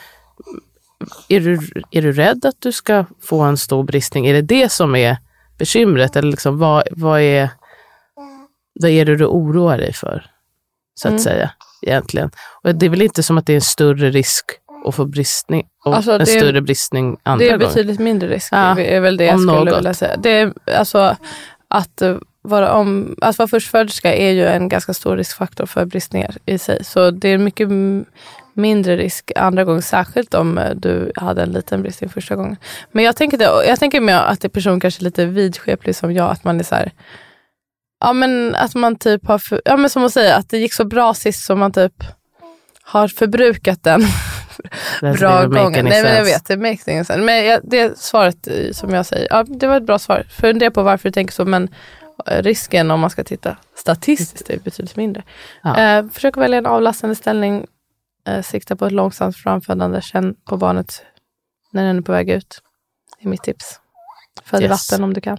[1.29, 1.61] är, du,
[1.91, 4.27] är du rädd att du ska få en stor bristning?
[4.27, 5.17] Är det det som är
[5.59, 6.17] bekymret?
[6.17, 7.51] Eller liksom, vad, vad, är,
[8.81, 10.27] vad är det du oroar dig för?
[10.95, 11.23] Så att Mm.
[11.23, 11.51] säga,
[11.83, 12.31] egentligen.
[12.63, 14.45] Och det är väl inte som att det är en större risk
[14.87, 17.69] att få bristning, och Alltså, en det är- större bristning andra Det är gången.
[17.69, 18.49] betydligt mindre risk.
[18.53, 19.79] Ja, Det är väl det jag skulle något.
[19.79, 20.17] vilja säga.
[20.17, 21.17] Det är, alltså,
[21.69, 26.37] att eh, vara, om, att vara förstföderska är ju en ganska stor riskfaktor för bristningar
[26.47, 26.85] i sig.
[26.85, 27.69] Så det är mycket
[28.55, 32.57] mindre risk andra gången, särskilt om eh, du hade en liten bristning första gången.
[32.93, 36.13] Men jag tänker, det, jag tänker mer att det är person kanske lite vidskeplig som
[36.13, 36.93] jag, att man är så här,
[38.01, 40.73] Ja men att man typ har, för, ja men som att säga att det gick
[40.75, 41.93] så bra sist som man typ
[42.83, 44.03] har förbrukat den
[45.01, 47.23] bra any Nej men jag vet, det makes ingen sense.
[47.23, 50.27] Men jag, det svaret eh, som jag säger, ja det var ett bra svar.
[50.31, 51.69] Fundera på varför du tänker så men
[52.27, 55.23] eh, risken om man ska titta statistiskt är betydligt mindre.
[55.63, 55.79] Ja.
[55.79, 57.67] Eh, försök välja en avlastande ställning,
[58.29, 61.03] eh, sikta på ett långsamt framfödande, känn på barnet
[61.73, 62.63] när den är på väg ut.
[63.19, 63.81] Det är mitt tips.
[64.45, 64.71] Föd Yes.
[64.71, 65.39] vatten om du kan.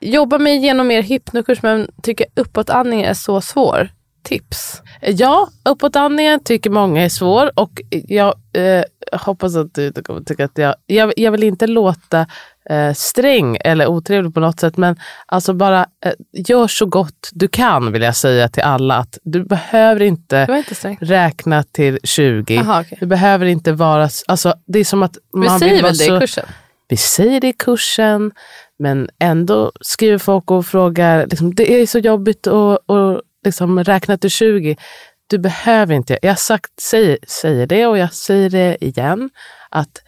[0.00, 3.88] Jobba mig igenom mer hypnokurs men tycker uppåtandning är så svår.
[4.22, 4.82] Tips.
[5.00, 10.44] Ja, uppåtandningen tycker många är svår och jag eh, hoppas att du inte kommer tycka
[10.44, 10.74] att jag...
[10.86, 12.26] Jag, jag vill inte låta
[12.70, 17.48] eh, sträng eller otrevlig på något sätt men alltså bara eh, gör så gott du
[17.48, 22.58] kan vill jag säga till alla att du behöver inte inte räkna till 20.
[22.58, 22.98] Aha, okej.
[23.00, 24.08] Du behöver inte vara...
[24.28, 26.46] Alltså, det är som att Vi man säger vill vara väl det i kursen?
[26.88, 28.32] vi säger det i kursen,
[28.78, 34.18] men ändå skriver folk och frågar, liksom, det är så jobbigt att, att liksom räkna
[34.18, 34.76] till 20.
[35.26, 39.30] Du behöver inte, jag sagt, säger, säger det och jag säger det igen,
[39.70, 40.02] att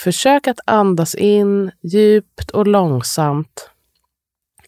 [0.00, 3.70] försök att andas in djupt och långsamt.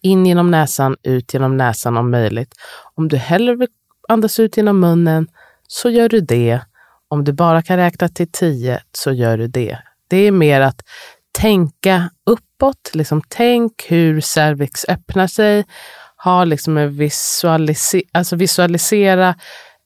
[0.00, 2.54] In genom näsan, ut genom näsan om möjligt.
[2.94, 3.68] Om du hellre vill
[4.08, 5.28] andas ut genom munnen
[5.68, 6.60] så gör du det.
[7.08, 9.78] Om du bara kan räkna till 10 så gör du det.
[10.08, 10.80] Det är mer att
[11.32, 15.64] tänka uppåt, liksom tänk hur cervix öppnar sig,
[16.26, 19.34] ha liksom en visualise alltså visualisera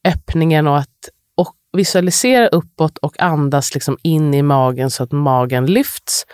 [0.04, 5.66] öppningen och att och visualisera uppåt och andas liksom in i magen så att magen
[5.66, 6.26] lyfts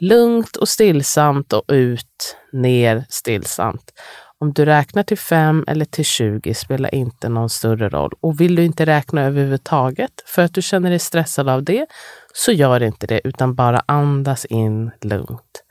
[0.00, 3.92] lugnt och stillsamt och ut, ner stillsamt.
[4.38, 8.12] Om du räknar till 5 eller till 20 spelar inte någon större roll.
[8.20, 11.86] Och vill du inte räkna överhuvudtaget för att du känner dig stressad av det,
[12.32, 15.64] så gör inte det utan bara andas in lugnt.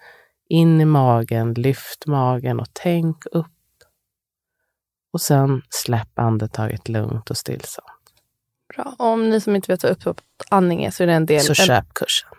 [0.49, 3.58] In i magen, lyft magen och tänk upp.
[5.13, 7.85] Och sen släpp andetaget lugnt och stillsamt.
[8.75, 8.95] Bra.
[8.97, 11.41] Om ni som inte vet vad uppåtandning är så är det en del.
[11.41, 12.29] Så köp kursen.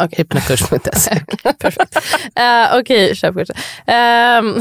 [0.00, 0.18] Okej.
[0.18, 1.20] Hypnokurs.se.
[1.58, 1.96] Perfekt.
[2.38, 3.56] Uh, Okej, köp kursen.
[3.86, 4.54] Ehm,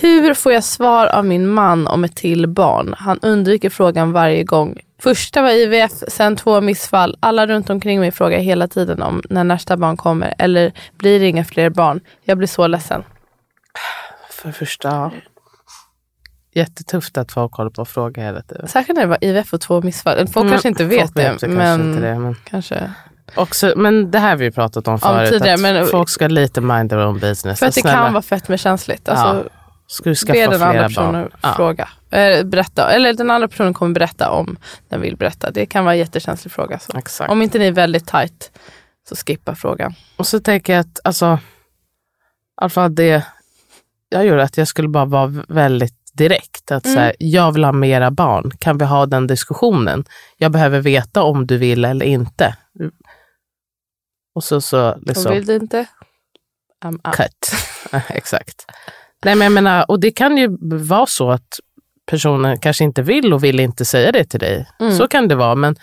[0.00, 2.94] hur får jag svar av min man om ett till barn?
[2.98, 4.80] Han undviker frågan varje gång.
[5.02, 7.16] Första var IVF, sen två missfall.
[7.20, 10.34] Alla runt omkring mig frågar hela tiden om när nästa barn kommer.
[10.38, 12.00] Eller blir det inga fler barn?
[12.24, 13.04] Jag blir så ledsen.
[14.30, 15.10] För det första,
[16.54, 18.68] jättetufft att folk håller på och frågar hela tiden.
[18.68, 20.16] Särskilt när det var IVF och två missfall.
[20.16, 21.22] Folk Mm, kanske inte vet det.
[21.22, 22.90] men kanske inte det, men- kanske.
[23.34, 26.28] Också, men det här har vi ju pratat om förut, tidigare, att men- folk ska
[26.28, 27.58] lite mind their own business.
[27.58, 29.08] För att det Snälla, kan vara fett med känsligt.
[29.08, 29.50] Alltså,
[29.86, 31.30] Ska du skaffa be den andra personen barn?
[31.42, 31.52] Ja.
[31.56, 31.88] fråga.
[32.10, 32.90] Eh, berätta.
[32.92, 34.56] Eller den andra personen kommer berätta om
[34.88, 35.50] den vill berätta.
[35.50, 36.78] Det kan vara en jättekänslig fråga.
[36.78, 36.98] Så.
[36.98, 37.30] Exakt.
[37.30, 38.50] Om inte ni är väldigt tight
[39.08, 39.94] så skippa frågan.
[40.16, 41.38] Och så tänker jag att, alltså, i
[42.56, 43.24] alla fall det
[44.08, 46.70] jag gjorde, att jag skulle bara vara väldigt direkt.
[46.72, 46.94] Att Mm.
[46.94, 48.50] så här, jag vill ha mera barn.
[48.58, 50.04] Kan vi ha den diskussionen?
[50.36, 52.56] Jag behöver veta om du vill eller inte.
[54.34, 55.86] Och så, så Om liksom, vill du inte?
[56.84, 57.50] I'm cut.
[58.08, 58.64] Exakt.
[59.24, 60.56] Nej, men jag menar, och det kan ju
[60.88, 61.60] vara så att
[62.06, 64.66] personen kanske inte vill och vill inte säga det till dig.
[64.80, 64.96] Mm.
[64.96, 65.76] Så kan det vara, men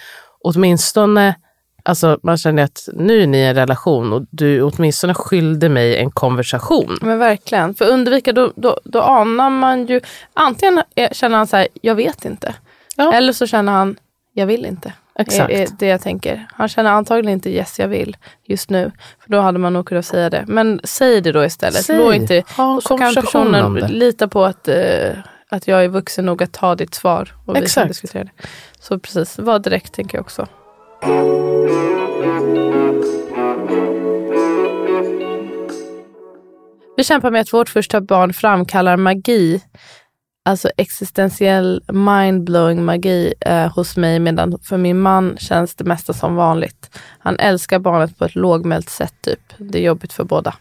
[0.43, 1.35] åtminstone,
[1.83, 5.97] alltså man känner att nu är ni i en relation och du åtminstone skyllde mig
[5.97, 6.97] en konversation.
[7.01, 7.73] Men verkligen.
[7.73, 10.01] För undvika, då, då, då anar man ju...
[10.33, 12.55] Antingen känner han så här, jag vet inte.
[12.95, 13.13] Ja.
[13.13, 13.95] Eller så känner han,
[14.33, 14.93] jag vill inte.
[15.19, 15.51] Exakt.
[15.51, 16.47] Är, är det jag tänker.
[16.53, 18.91] Han känner antagligen inte yes jag vill just nu.
[19.19, 20.43] För då hade man nog kunnat säga det.
[20.47, 21.85] Men säg det då istället.
[21.85, 21.97] Säg.
[21.97, 25.11] Låt inte, Ha en och så kan personen lita på att, eh,
[25.49, 27.33] att jag är vuxen nog att ta ditt svar.
[27.45, 27.87] Och vi kan Exakt.
[27.87, 28.31] diskutera det.
[28.79, 30.47] Så precis, var direkt tänker jag också.
[36.97, 39.61] Vi kämpar med att vårt första barn framkallar magi.
[40.45, 46.35] Alltså existentiell mindblowing magi eh, hos mig medan för min man känns det mesta som
[46.35, 46.99] vanligt.
[47.19, 49.39] Han älskar barnet på ett lågmält sätt typ.
[49.57, 50.55] Det är jobbigt för båda.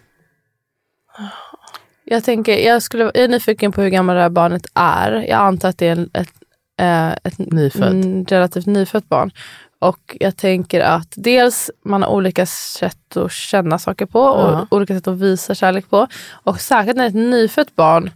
[2.05, 5.13] Jag tänker, jag, skulle, jag är nyfiken på hur gammal det här barnet är.
[5.13, 6.33] Jag antar att det är en, ett,
[6.81, 8.31] eh, ett Nyfödd.
[8.31, 9.31] relativt nyfött barn.
[9.81, 14.67] Och jag tänker att dels man har olika sätt att känna saker på och Ja.
[14.71, 16.07] olika sätt att visa kärlek på.
[16.31, 18.11] Och särskilt när det är ett nyfött barn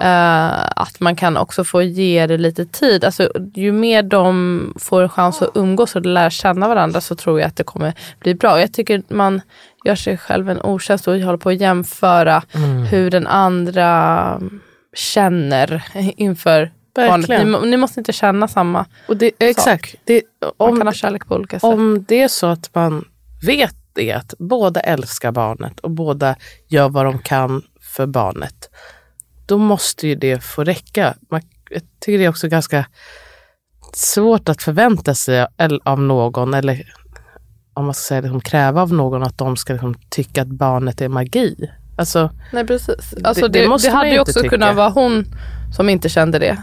[0.00, 3.04] eh, att man kan också få ge det lite tid.
[3.04, 7.40] Alltså, ju mer de får en chans att umgås och lära känna varandra så tror
[7.40, 8.60] jag att det kommer bli bra.
[8.60, 9.40] Jag tycker man
[9.84, 12.82] gör sig själv en otjänst och håller på att jämföra Mm.
[12.82, 14.40] hur den andra
[14.96, 15.82] känner
[16.16, 17.28] inför barnet.
[17.28, 18.86] Ni, ni måste inte känna samma.
[19.08, 19.94] Och det, exakt.
[20.04, 21.64] Det, Man om, kan ha kärlek på olika sätt.
[21.64, 23.04] om det är så att man
[23.46, 26.36] vet det, att båda älskar barnet och båda
[26.68, 28.70] gör vad de kan för barnet,
[29.46, 31.14] då måste ju det få räcka.
[31.30, 32.86] Man, jag tycker det är också ganska
[33.92, 35.46] svårt att förvänta sig
[35.84, 36.92] av någon, eller
[37.74, 40.48] om man ska säga det, som kräva av någon att de ska liksom tycka att
[40.48, 41.70] barnet är magi.
[41.96, 43.14] Alltså, Nej precis.
[43.24, 44.48] Alltså, det det, det, man hade ju också tycka.
[44.48, 45.24] kunnat vara hon
[45.76, 46.62] som inte kände det.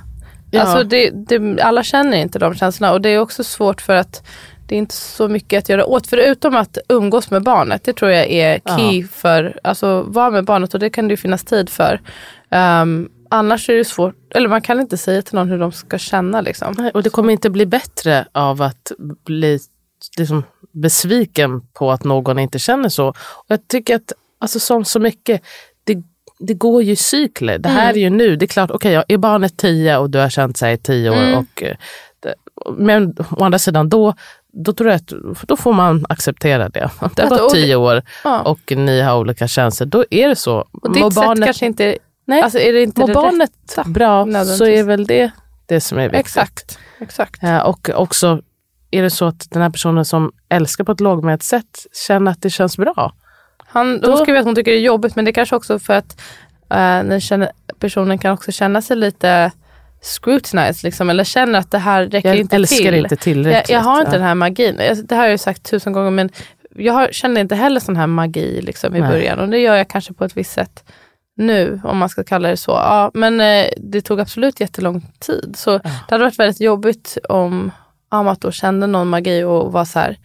[0.52, 0.62] Ja.
[0.62, 4.24] Alltså det, det, alla känner inte de känslorna och det är också svårt för att
[4.68, 6.08] det är inte så mycket att göra åt.
[6.08, 10.74] Förutom att umgås med barnet, det tror jag är key för, alltså vara med barnet
[10.74, 12.02] och det kan det ju finnas tid för.
[12.50, 15.98] Ehm, annars är det svårt, eller man kan inte säga till någon hur de ska
[15.98, 16.76] känna liksom.
[16.78, 18.92] Nej, och det kommer inte bli bättre av att
[19.26, 19.60] bli
[20.18, 23.08] liksom, besviken på att någon inte känner så.
[23.10, 25.42] Och jag tycker att, alltså som så mycket,
[25.84, 26.04] det,
[26.39, 27.58] det går ju cykler.
[27.58, 30.19] Det här är ju nu, det är klart, okej, ja, är barnet tio och du
[30.19, 31.38] har känt sig i tio år.
[31.38, 31.75] Och, eh,
[32.78, 34.13] men å andra sidan, då,
[34.54, 35.13] då tror jag att
[35.47, 36.89] då får man acceptera det.
[37.15, 38.41] Det har gått tio år Ja.
[38.41, 39.88] och ni har olika känslor.
[39.88, 40.67] Då är det så.
[40.71, 43.89] Och ditt sätt kanske inte, nej, alltså är det inte mår det barnet rätta?
[43.89, 45.32] bra så är väl det
[45.65, 46.19] det som är viktigt.
[46.19, 47.43] Exakt, exakt.
[47.43, 48.41] Eh, Och också
[48.91, 52.41] är det så att den här personen som älskar på ett lågmält sätt känner att
[52.41, 53.13] det känns bra.
[53.70, 55.80] Han, Då- hon skriver att hon tycker det är jobbigt men det är kanske också
[55.80, 56.22] för att
[56.70, 59.52] eh, den känner, personen kan också känna sig lite
[60.02, 62.94] scrutinized liksom, eller känner att det här räcker Jag inte älskar till.
[62.96, 63.70] inte tillräckligt.
[63.70, 64.18] jag, jag har inte ja.
[64.18, 64.76] den här magin.
[64.80, 66.30] Jag- Det här har jag sagt tusen gånger men
[66.76, 69.10] jag har, känner inte heller sån här magi liksom, i Nej.
[69.10, 70.84] början och det gör jag kanske på ett visst sätt
[71.36, 72.72] nu om man ska kalla det så.
[72.72, 75.54] Ja, men eh, det tog absolut jättelång tid.
[75.58, 77.72] Så det hade varit väldigt jobbigt om
[78.10, 80.18] Amat då kände någon magi och var så här,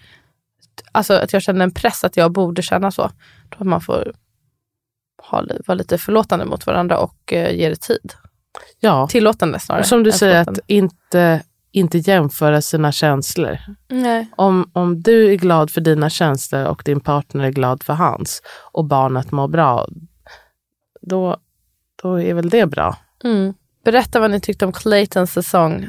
[0.93, 3.11] alltså att jag kände en press att jag borde känna så.
[3.49, 4.13] Då att man får
[5.23, 8.13] ha, vara lite förlåtande mot varandra och eh, ge det tid.
[8.81, 9.85] Ja, Tillåtande snarare.
[9.85, 13.59] som du säger, att inte, inte jämföra sina känslor.
[13.89, 14.31] Nej.
[14.37, 18.43] Om, om du är glad för dina känslor och din partner är glad för hans
[18.73, 19.89] och barnet mår bra,
[21.01, 21.37] då,
[22.03, 22.97] då är väl det bra.
[23.25, 23.55] Mm.
[23.85, 25.89] Berätta vad ni tyckte om Claytons säsong.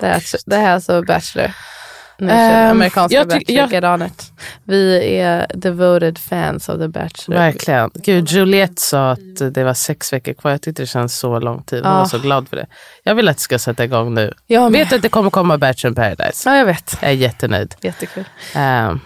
[0.00, 1.50] Det här, det här är alltså Bachelor.
[2.20, 4.32] Nu kör Ehm, amerikanska jag tyck- Bachelor, jag- get on it.
[4.64, 7.38] Vi är devoted fans of the Bachelor.
[7.38, 7.90] Verkligen.
[7.94, 10.50] Gud, Juliette sa att det var sex veckor kvar.
[10.50, 11.82] Jag tyckte det känns så lång tid.
[11.84, 11.98] Hon Ja.
[11.98, 12.66] var så glad för det.
[13.02, 14.32] Jag vill att det ska sätta igång nu.
[14.46, 16.50] Jag vet att det kommer komma Bachelor in paradise.
[16.50, 16.98] Ja, jag vet.
[17.00, 17.74] Jag är jättenöjd.
[17.80, 18.24] Jättekul.
[18.54, 19.00] Ehm,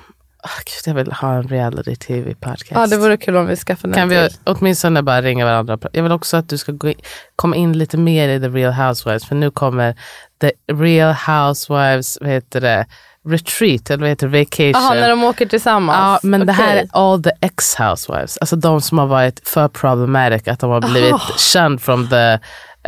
[0.45, 2.71] Ah, Gud, jag vill ha en reality tv-podcast.
[2.71, 4.39] Ja, det vore kul om vi skaffade kan en vi till.
[4.45, 5.79] åtminstone bara ringa varandra?
[5.93, 6.95] Jag vill också att du ska gå in,
[7.37, 9.25] komma in lite mer i The Real Housewives.
[9.25, 9.95] För nu kommer
[10.41, 12.87] The Real Housewives, vad heter det,
[13.29, 14.83] retreat, eller vad heter det, vacation.
[14.83, 15.99] Jaha, när de åker tillsammans?
[16.23, 18.39] Ja, men det här är all the ex-housewives.
[18.41, 22.39] Alltså de som har varit för problematic, att de har blivit känd från the,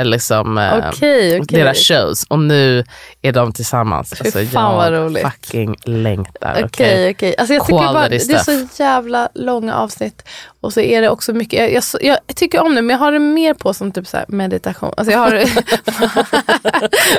[0.03, 1.59] liksom, eh, Okej, okej.
[1.59, 2.25] deras shows.
[2.29, 2.85] Och nu
[3.23, 4.21] är de tillsammans.
[4.21, 5.23] Alltså, fan vad jag roligt.
[5.23, 6.51] fucking längtar.
[6.51, 7.11] Okej, okej?
[7.11, 7.35] okej.
[7.39, 10.23] Alltså jag bara, det är så jävla långa avsnitt.
[10.65, 13.13] Och så är det också mycket, jag, jag, jag tycker om det men jag har
[13.13, 14.95] det mer på som typ så meditation.
[14.97, 15.33] Alltså jag har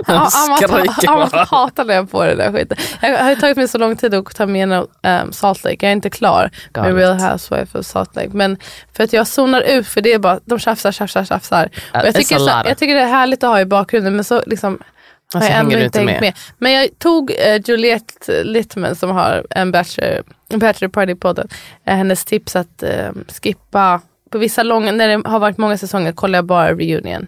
[1.07, 2.77] Amat hatar när jag får det där skiten.
[3.01, 5.77] Jag har tagit mig så lång tid att ta med um, Salt Lake.
[5.79, 6.93] Jag är inte klar Galet.
[6.93, 8.29] med Real Housewife of Salt Lake.
[8.31, 8.57] Men
[8.93, 11.69] för att jag zonar ut för det är bara, de tjafsar, tjafsar, tjafsar.
[11.93, 14.43] It's jag, tycker så, jag tycker det är härligt att ha i bakgrunden men så
[14.45, 14.79] liksom
[15.33, 16.21] Alltså, jag ändå hänger du inte med?
[16.21, 16.33] med.
[16.57, 20.23] Men jag tog eh, Juliette Littman som har en Bachelor,
[20.57, 21.49] bachelor Party-podden.
[21.85, 23.09] Eh, hennes tips att eh,
[23.41, 27.27] skippa på vissa långa, när det har varit många säsonger kollar jag bara reunion.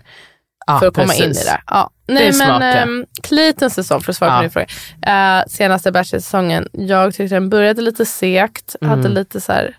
[0.68, 1.46] Ja, för att komma in i precis.
[1.46, 1.62] det.
[1.68, 1.90] Ja.
[2.08, 2.82] är Nej, smart, men ja.
[2.82, 4.68] ehm, Claytons säsong, för att svara på din fråga.
[5.08, 8.76] Eh, senaste Bachelor-säsongen, jag tyckte den började lite segt.
[8.82, 8.90] Mm.
[8.90, 9.78] Hade lite så här,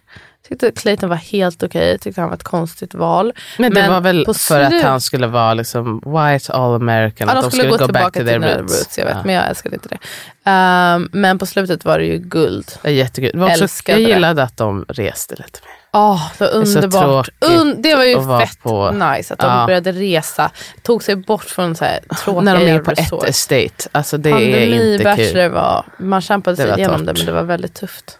[0.48, 1.98] tyckte Clayton var helt okej.
[1.98, 3.32] Tyckte han var ett konstigt val.
[3.58, 4.30] Men det Men var väl för
[4.60, 7.28] att slut- han skulle vara liksom white all American.
[7.28, 8.58] Ja, att de skulle gå tillbaka till their roots.
[8.78, 8.98] roots.
[8.98, 9.22] jag vet, Ja.
[9.24, 9.98] men jag älskade inte det.
[10.44, 12.72] Ehm, men på slutet var det ju guld.
[12.82, 13.30] Det är jättekul.
[13.32, 14.02] Det var också, jag det.
[14.02, 15.72] gillade att de reste lite mer.
[15.92, 17.26] Åh, det var är underbart.
[17.40, 19.66] tråkigt Un- det var ju att fett på- nice att de Ja.
[19.66, 20.50] började resa.
[20.82, 23.88] Tog sig bort från så här tråkiga När de är på ett estate.
[23.92, 25.50] Alltså det är Pandemi inte Bachelor kul.
[25.52, 28.18] var, man kämpade Det sig igenom det men det var väldigt tufft.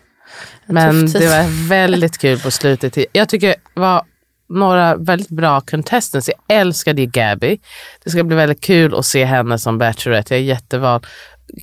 [0.66, 2.98] En Men det var väldigt kul på slutet.
[3.12, 4.02] Jag tycker det var
[4.48, 6.28] några väldigt bra contestants.
[6.28, 7.60] Jag älskade Gabby.
[8.04, 10.34] Det ska bli väldigt kul att se henne som Bachelorette.
[10.34, 11.06] Jag är jätteval.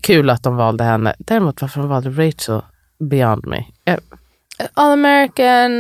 [0.04, 1.16] Kul att de valde henne.
[1.18, 2.62] Däremot varför de valde Rachel,
[3.10, 3.66] beyond me.
[3.84, 4.00] Jag,
[4.74, 5.72] All American,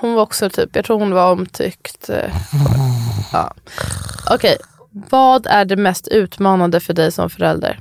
[0.00, 2.10] hon var också typ, jag tror hon var omtyckt.
[2.10, 2.30] eh,
[3.32, 3.54] Ja.
[4.30, 4.56] Okej,
[4.90, 7.80] vad är det mest utmanande för dig som förälder?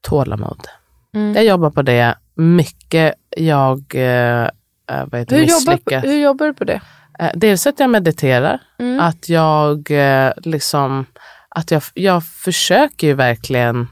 [0.00, 0.66] tålamod.
[1.14, 1.34] Mm.
[1.34, 3.14] Jag jobbar på det mycket.
[3.36, 4.44] Jag eh,
[4.90, 6.80] eh, heter, Hur jobbar, hur jobbar du på det?
[7.18, 8.60] Eh, dels att jag mediterar.
[8.78, 9.00] Mm.
[9.00, 11.06] Att jag eh, liksom,
[11.48, 13.86] att jag, jag försöker ju verkligen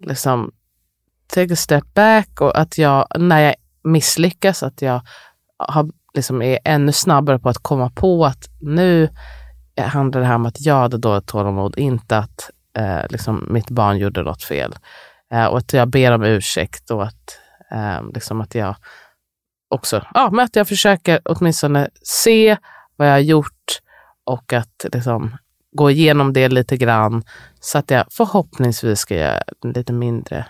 [0.00, 0.50] liksom
[1.26, 5.00] take a step back och att jag, när jag misslyckas, att jag
[5.58, 9.08] har, liksom är ännu snabbare på att komma på att nu
[9.80, 13.98] handlar det här om att jag hade dåligt tålamod, inte att eh, liksom mitt barn
[13.98, 14.74] gjorde något fel.
[15.34, 17.38] Eh, och att jag ber om ursäkt och att,
[17.70, 18.76] eh, liksom att jag
[19.68, 22.56] också, ja, men att jag försöker åtminstone se
[22.96, 23.80] vad jag har gjort
[24.24, 25.36] och att liksom
[25.72, 27.24] gå igenom det lite grann
[27.60, 30.46] så att jag förhoppningsvis ska göra lite mindre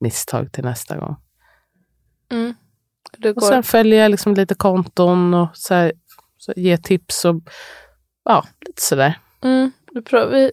[0.00, 1.16] misstag till nästa gång.
[2.30, 2.54] Mm.
[3.36, 5.92] Och sen följer jag liksom lite konton och så här,
[6.38, 7.36] så ge tips och
[8.24, 9.18] ja, lite sådär.
[9.42, 9.72] mm,
[10.30, 10.52] vi,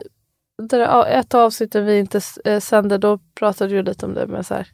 [0.61, 4.45] där, ett avsnitt där vi inte eh, sände, då pratade du lite om det med
[4.45, 4.67] så här,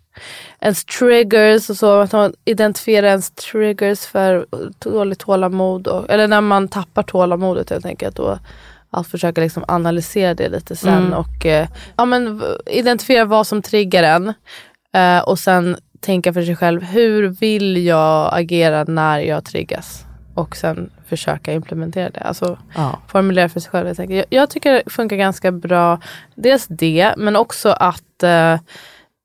[0.59, 4.45] ens triggers och så, att man identifierar ens triggers för
[4.79, 8.19] dåligt tålamod, och, eller när man tappar tålamodet helt enkelt.
[8.19, 8.37] Och,
[8.91, 11.13] att försöka liksom analysera det lite sen Mm.
[11.13, 14.33] och eh, ja, men, identifiera vad som triggar en.
[14.93, 20.05] Eh, och sen tänka för sig själv, hur vill jag agera när jag triggas?
[20.35, 22.19] Och sen försöka implementera det.
[22.19, 22.99] Alltså Ja.
[23.07, 24.11] formulera för sig själv.
[24.11, 25.99] Jag, jag tycker det funkar ganska bra.
[26.35, 28.57] Dels det, men också att eh,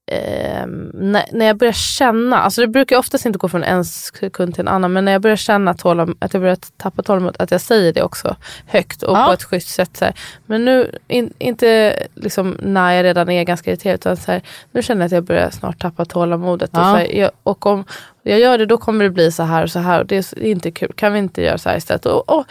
[0.07, 4.55] ehm, när, när jag börjar känna, alltså det brukar oftast inte gå från en sekund
[4.55, 7.51] till en annan, men när jag börjar känna tålam, att jag börjar tappa tålamod, att
[7.51, 8.37] jag säger det också
[8.67, 9.27] högt och Ja.
[9.27, 9.97] på ett schysst sätt.
[9.97, 10.15] Så här.
[10.47, 14.83] Men nu, in, inte liksom när jag redan är ganska irriterad, utan så här, nu
[14.83, 16.71] känner jag att jag börjar snart tappa tålamodet.
[16.71, 16.83] Och, Ja.
[16.83, 17.85] så här, jag, och om
[18.23, 20.01] jag gör det, då kommer det bli så här och så här.
[20.01, 20.93] Och det är inte kul.
[20.97, 22.07] Kan vi inte göra så här istället?
[22.07, 22.45] Och, och,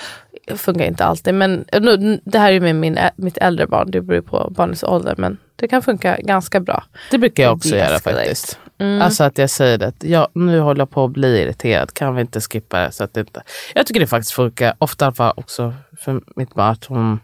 [0.47, 1.33] det funkar inte alltid.
[1.33, 3.91] Men nu, det här är ju med min, mitt äldre barn.
[3.91, 5.15] Det beror på barnets ålder.
[5.17, 6.83] Men det kan funka ganska bra.
[7.11, 8.19] Det brukar jag också göra De-escalate.
[8.21, 8.59] faktiskt.
[8.77, 9.01] Mm.
[9.01, 12.21] Alltså att jag säger att jag, nu håller jag på att bli irriterad, kan vi
[12.21, 12.91] inte skippa det?
[12.91, 13.43] Så att det inte...
[13.75, 17.19] Jag tycker det faktiskt funkar, ofta också för mitt barn, att hon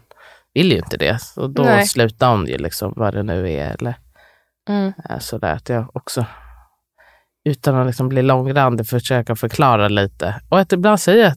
[0.54, 1.18] vill ju inte det.
[1.22, 1.86] Så då Nej.
[1.86, 3.70] slutar hon ju liksom vad det nu är.
[3.80, 3.94] Eller
[4.68, 4.92] Mm.
[5.20, 6.26] sådär att jag också,
[7.44, 10.40] utan att liksom bli långrandig, försöka förklara lite.
[10.48, 11.32] Och att ibland säger jag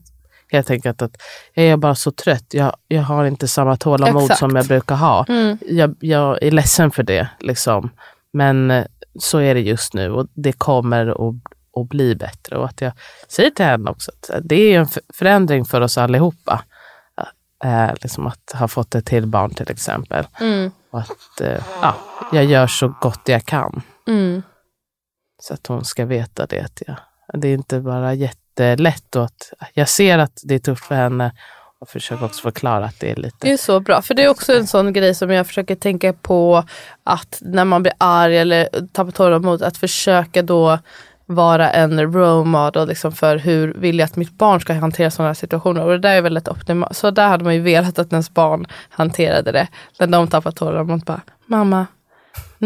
[0.54, 1.16] helt enkelt att
[1.54, 4.38] jag är bara så trött, jag, jag har inte samma tålamod Exakt.
[4.38, 5.24] som jag brukar ha.
[5.28, 5.58] Mm.
[5.68, 7.90] Jag, jag är ledsen för det, liksom.
[8.32, 8.84] men eh,
[9.18, 11.34] så är det just nu och det kommer att,
[11.80, 12.56] att bli bättre.
[12.56, 12.92] Och att jag
[13.28, 16.64] säger till henne också att det är en förändring för oss allihopa.
[17.64, 20.26] Eh, liksom att ha fått ett till barn till exempel.
[20.40, 20.70] Mm.
[20.90, 21.94] Och att eh, ja,
[22.32, 23.82] jag gör så gott jag kan.
[24.06, 24.42] Mm.
[25.42, 26.60] Så att hon ska veta det.
[26.60, 26.96] Att jag,
[27.40, 28.14] det är inte bara
[28.60, 31.32] jättelätt och att jag ser att det är tufft för henne
[31.80, 33.36] och försöker också förklara att det är lite...
[33.40, 36.12] Det är så bra, för det är också en sån grej som jag försöker tänka
[36.12, 36.64] på
[37.04, 40.78] att när man blir arg eller tappar tålamod att försöka då
[41.26, 45.28] vara en role model liksom för hur vill jag att mitt barn ska hantera sådana
[45.28, 45.82] här situationer.
[45.84, 46.96] Och det där är väldigt optimalt.
[46.96, 49.68] Så där hade man ju velat att ens barn hanterade det.
[49.98, 51.86] När de tappar tålamod bara, mamma,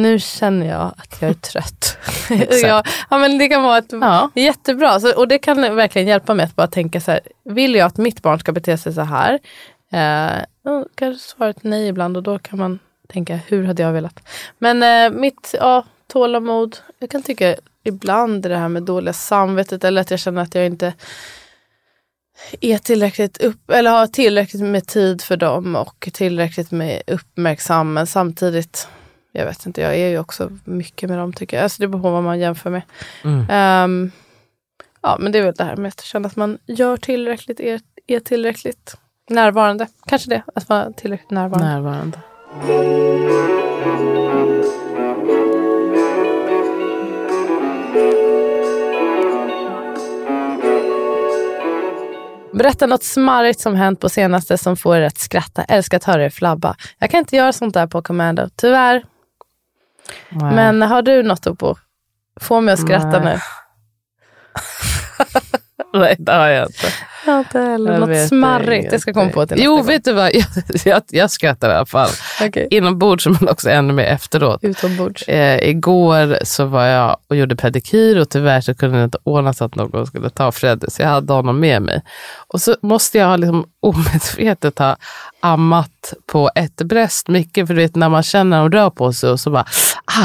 [0.03, 1.99] nu känner jag att jag är trött.
[2.63, 4.31] ja, ja, men det kan vara ett, Ja.
[4.35, 5.01] jättebra.
[5.01, 7.97] Så, och det kan verkligen hjälpa mig att bara tänka så här, vill jag att
[7.97, 9.39] mitt barn ska bete sig så här?
[9.93, 10.43] Eh,
[10.95, 12.79] kanske svaret nej ibland och då kan man
[13.09, 14.21] tänka, hur hade jag velat?
[14.59, 20.01] Men eh, mitt ja, tålamod, jag kan tycka ibland det här med dåliga samvetet eller
[20.01, 20.93] att jag känner att jag inte
[22.61, 27.93] är tillräckligt upp eller har tillräckligt med tid för dem och tillräckligt med uppmärksam.
[27.93, 28.89] Men samtidigt,
[29.33, 31.65] jag vet inte, jag är ju också mycket med dem tycker jag.
[31.65, 32.83] Alltså det beror på vad man jämför med.
[33.49, 34.11] Ehm,
[35.03, 37.81] ja, men det är väl det här med att känna att man gör tillräckligt, är,
[38.07, 38.97] är tillräckligt
[39.31, 39.87] närvarande.
[40.07, 41.69] Kanske det, att vara tillräckligt närvarande.
[41.69, 42.19] närvarande.
[52.53, 55.65] Berätta något smarrigt som hänt på senaste som får er att skratta.
[55.65, 56.77] Älskar att höra er flabba.
[56.99, 59.05] Jag kan inte göra sånt där på commando, tyvärr.
[60.29, 60.55] Nej.
[60.55, 61.79] Men har du något på?
[62.41, 63.35] Få mig att skratta Nej.
[63.35, 63.41] nu.
[65.95, 66.87] Nej, det har jag inte.
[67.27, 67.93] Ja, inte heller.
[67.93, 68.93] Jag Något smarrigt.
[68.93, 69.87] Jag ska komma på till nästa Jo, gång.
[69.87, 70.31] vet du vad?
[70.35, 70.47] Jag,
[70.85, 72.09] jag, jag skrattar i alla fall.
[72.43, 72.69] Okej.
[72.71, 74.65] Inombords men också ännu mer efteråt.
[74.65, 75.23] Utombords.
[75.29, 79.63] Eh, igår så var jag och gjorde pedikyr och tyvärr så kunde det inte ordnas
[79.63, 82.03] att någon skulle ta Fredde så jag hade honom med mig.
[82.49, 84.97] Och så måste jag liksom omedvetet ha
[85.41, 89.13] ammat på ett bröst mycket för du vet när man känner att de rör på
[89.13, 89.67] sig och så bara,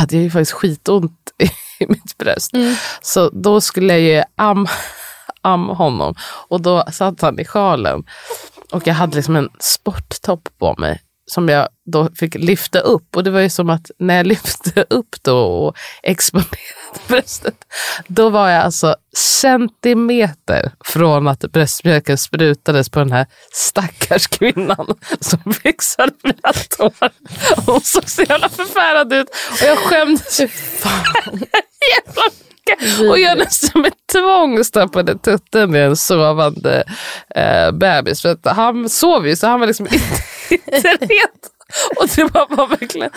[0.08, 1.32] det är ju faktiskt skitont
[1.80, 2.52] i mitt bröst.
[3.02, 4.70] Så då skulle jag ju amma
[5.44, 6.16] amma honom.
[6.48, 8.04] Och då satt han i sjalen.
[8.72, 11.02] Och jag hade liksom en sporttopp på mig
[11.34, 13.16] som jag då fick lyfta upp.
[13.16, 16.54] Och det var ju som att när jag lyfte upp då och exponerade
[17.08, 17.56] bröstet,
[18.08, 25.54] då var jag alltså centimeter från att bröstmjölken sprutades på den här stackars kvinnan som
[25.54, 27.12] fixade mina tår.
[27.66, 32.24] Hon såg så jävla förfärad ut och jag skämdes jävla
[32.66, 33.10] mycket.
[33.10, 36.84] Och jag nästan med tvång stoppade tutten i en sovande
[37.36, 38.22] eh, bebis.
[38.22, 40.24] För att han sov ju så han var liksom inte,
[40.54, 41.50] inte ret.
[42.00, 43.10] Och det var bara verkligen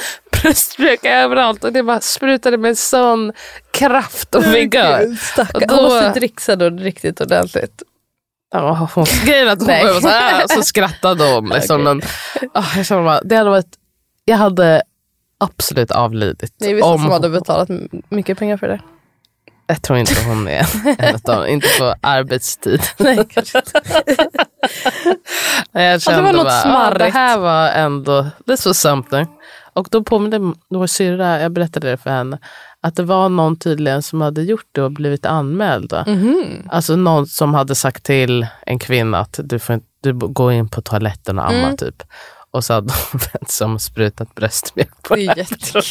[0.42, 3.32] bröstmjölk överallt och det bara sprutade med sån
[3.72, 5.16] kraft och vigör.
[5.16, 5.68] Stackarn.
[5.68, 7.82] Då- måste dricksa då riktigt ordentligt.
[8.54, 11.48] Ja, hon grejen att hon var så här, så skrattade hon.
[11.54, 12.02] Liksom, men,
[12.54, 13.76] ah, jag bara, det hade varit,
[14.24, 14.82] jag hade
[15.38, 16.52] absolut avlidit.
[16.58, 17.68] Det är vissa om som hade hon- betalat
[18.08, 18.80] mycket pengar för det.
[19.66, 20.66] Jag tror inte hon är
[20.98, 22.82] en av dem, inte på arbetstid.
[22.98, 23.18] Nej,
[25.72, 26.98] Jag kände var något bara, ah, smarrigt.
[26.98, 29.26] det här var ändå, this was something.
[29.72, 32.38] Och då påminde vår syrra, jag berättade det för henne,
[32.80, 35.92] att det var någon tydligen som hade gjort det och blivit anmäld.
[36.06, 36.68] Mhm.
[36.70, 40.68] Alltså någon som hade sagt till en kvinna att du, får inte, du går in
[40.68, 41.76] på toaletten och amma Mm.
[41.76, 42.02] typ.
[42.50, 45.82] Och så hade de vänt sig om och sprutat bröstmjölk på Det är henne.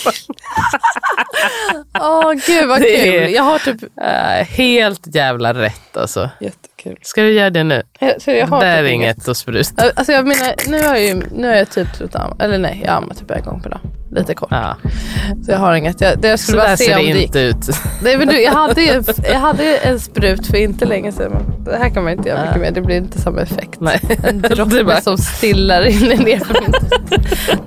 [1.99, 3.33] Åh gud vad Det är- kul.
[3.35, 3.83] Jag har typ...
[4.01, 6.29] Äh, helt jävla rätt alltså.
[6.39, 6.74] Jättekul.
[7.01, 7.83] Ska du göra det nu?
[7.99, 9.83] Jag, så jag har det där är inget att spruta.
[9.95, 12.35] Alltså jag menar, nu har jag, ju, nu har jag typ slutat amma.
[12.39, 13.79] Eller nej, jag ammar typ en gång per dag.
[14.11, 14.47] Lite kort.
[14.51, 14.75] Ja.
[15.45, 16.01] Så jag har inget.
[16.01, 17.27] Jag, det jag Så skulle där bara se ser om det det gick.
[17.27, 17.57] inte ut.
[18.03, 21.31] Nej, men du, jag, hade ju, jag hade en sprut för inte länge sedan.
[21.65, 22.73] Det här kan man inte göra mycket med.
[22.73, 23.79] Det blir inte samma effekt.
[23.79, 23.99] Nej.
[24.27, 26.73] En Det droppe bara- som stillar in ner för min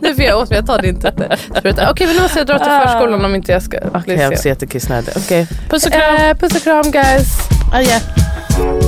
[0.00, 1.38] Nu får jag åt mig, jag tar din tutte.
[1.90, 4.32] Okej men nu måste jag dra till förskolan om inte jag ska Okej, jag är
[4.32, 5.12] också jättekissnödig.
[5.16, 6.16] Okej, puss och kram.
[6.16, 7.26] Eh, puss och kram guys.
[7.74, 8.88] Adjö.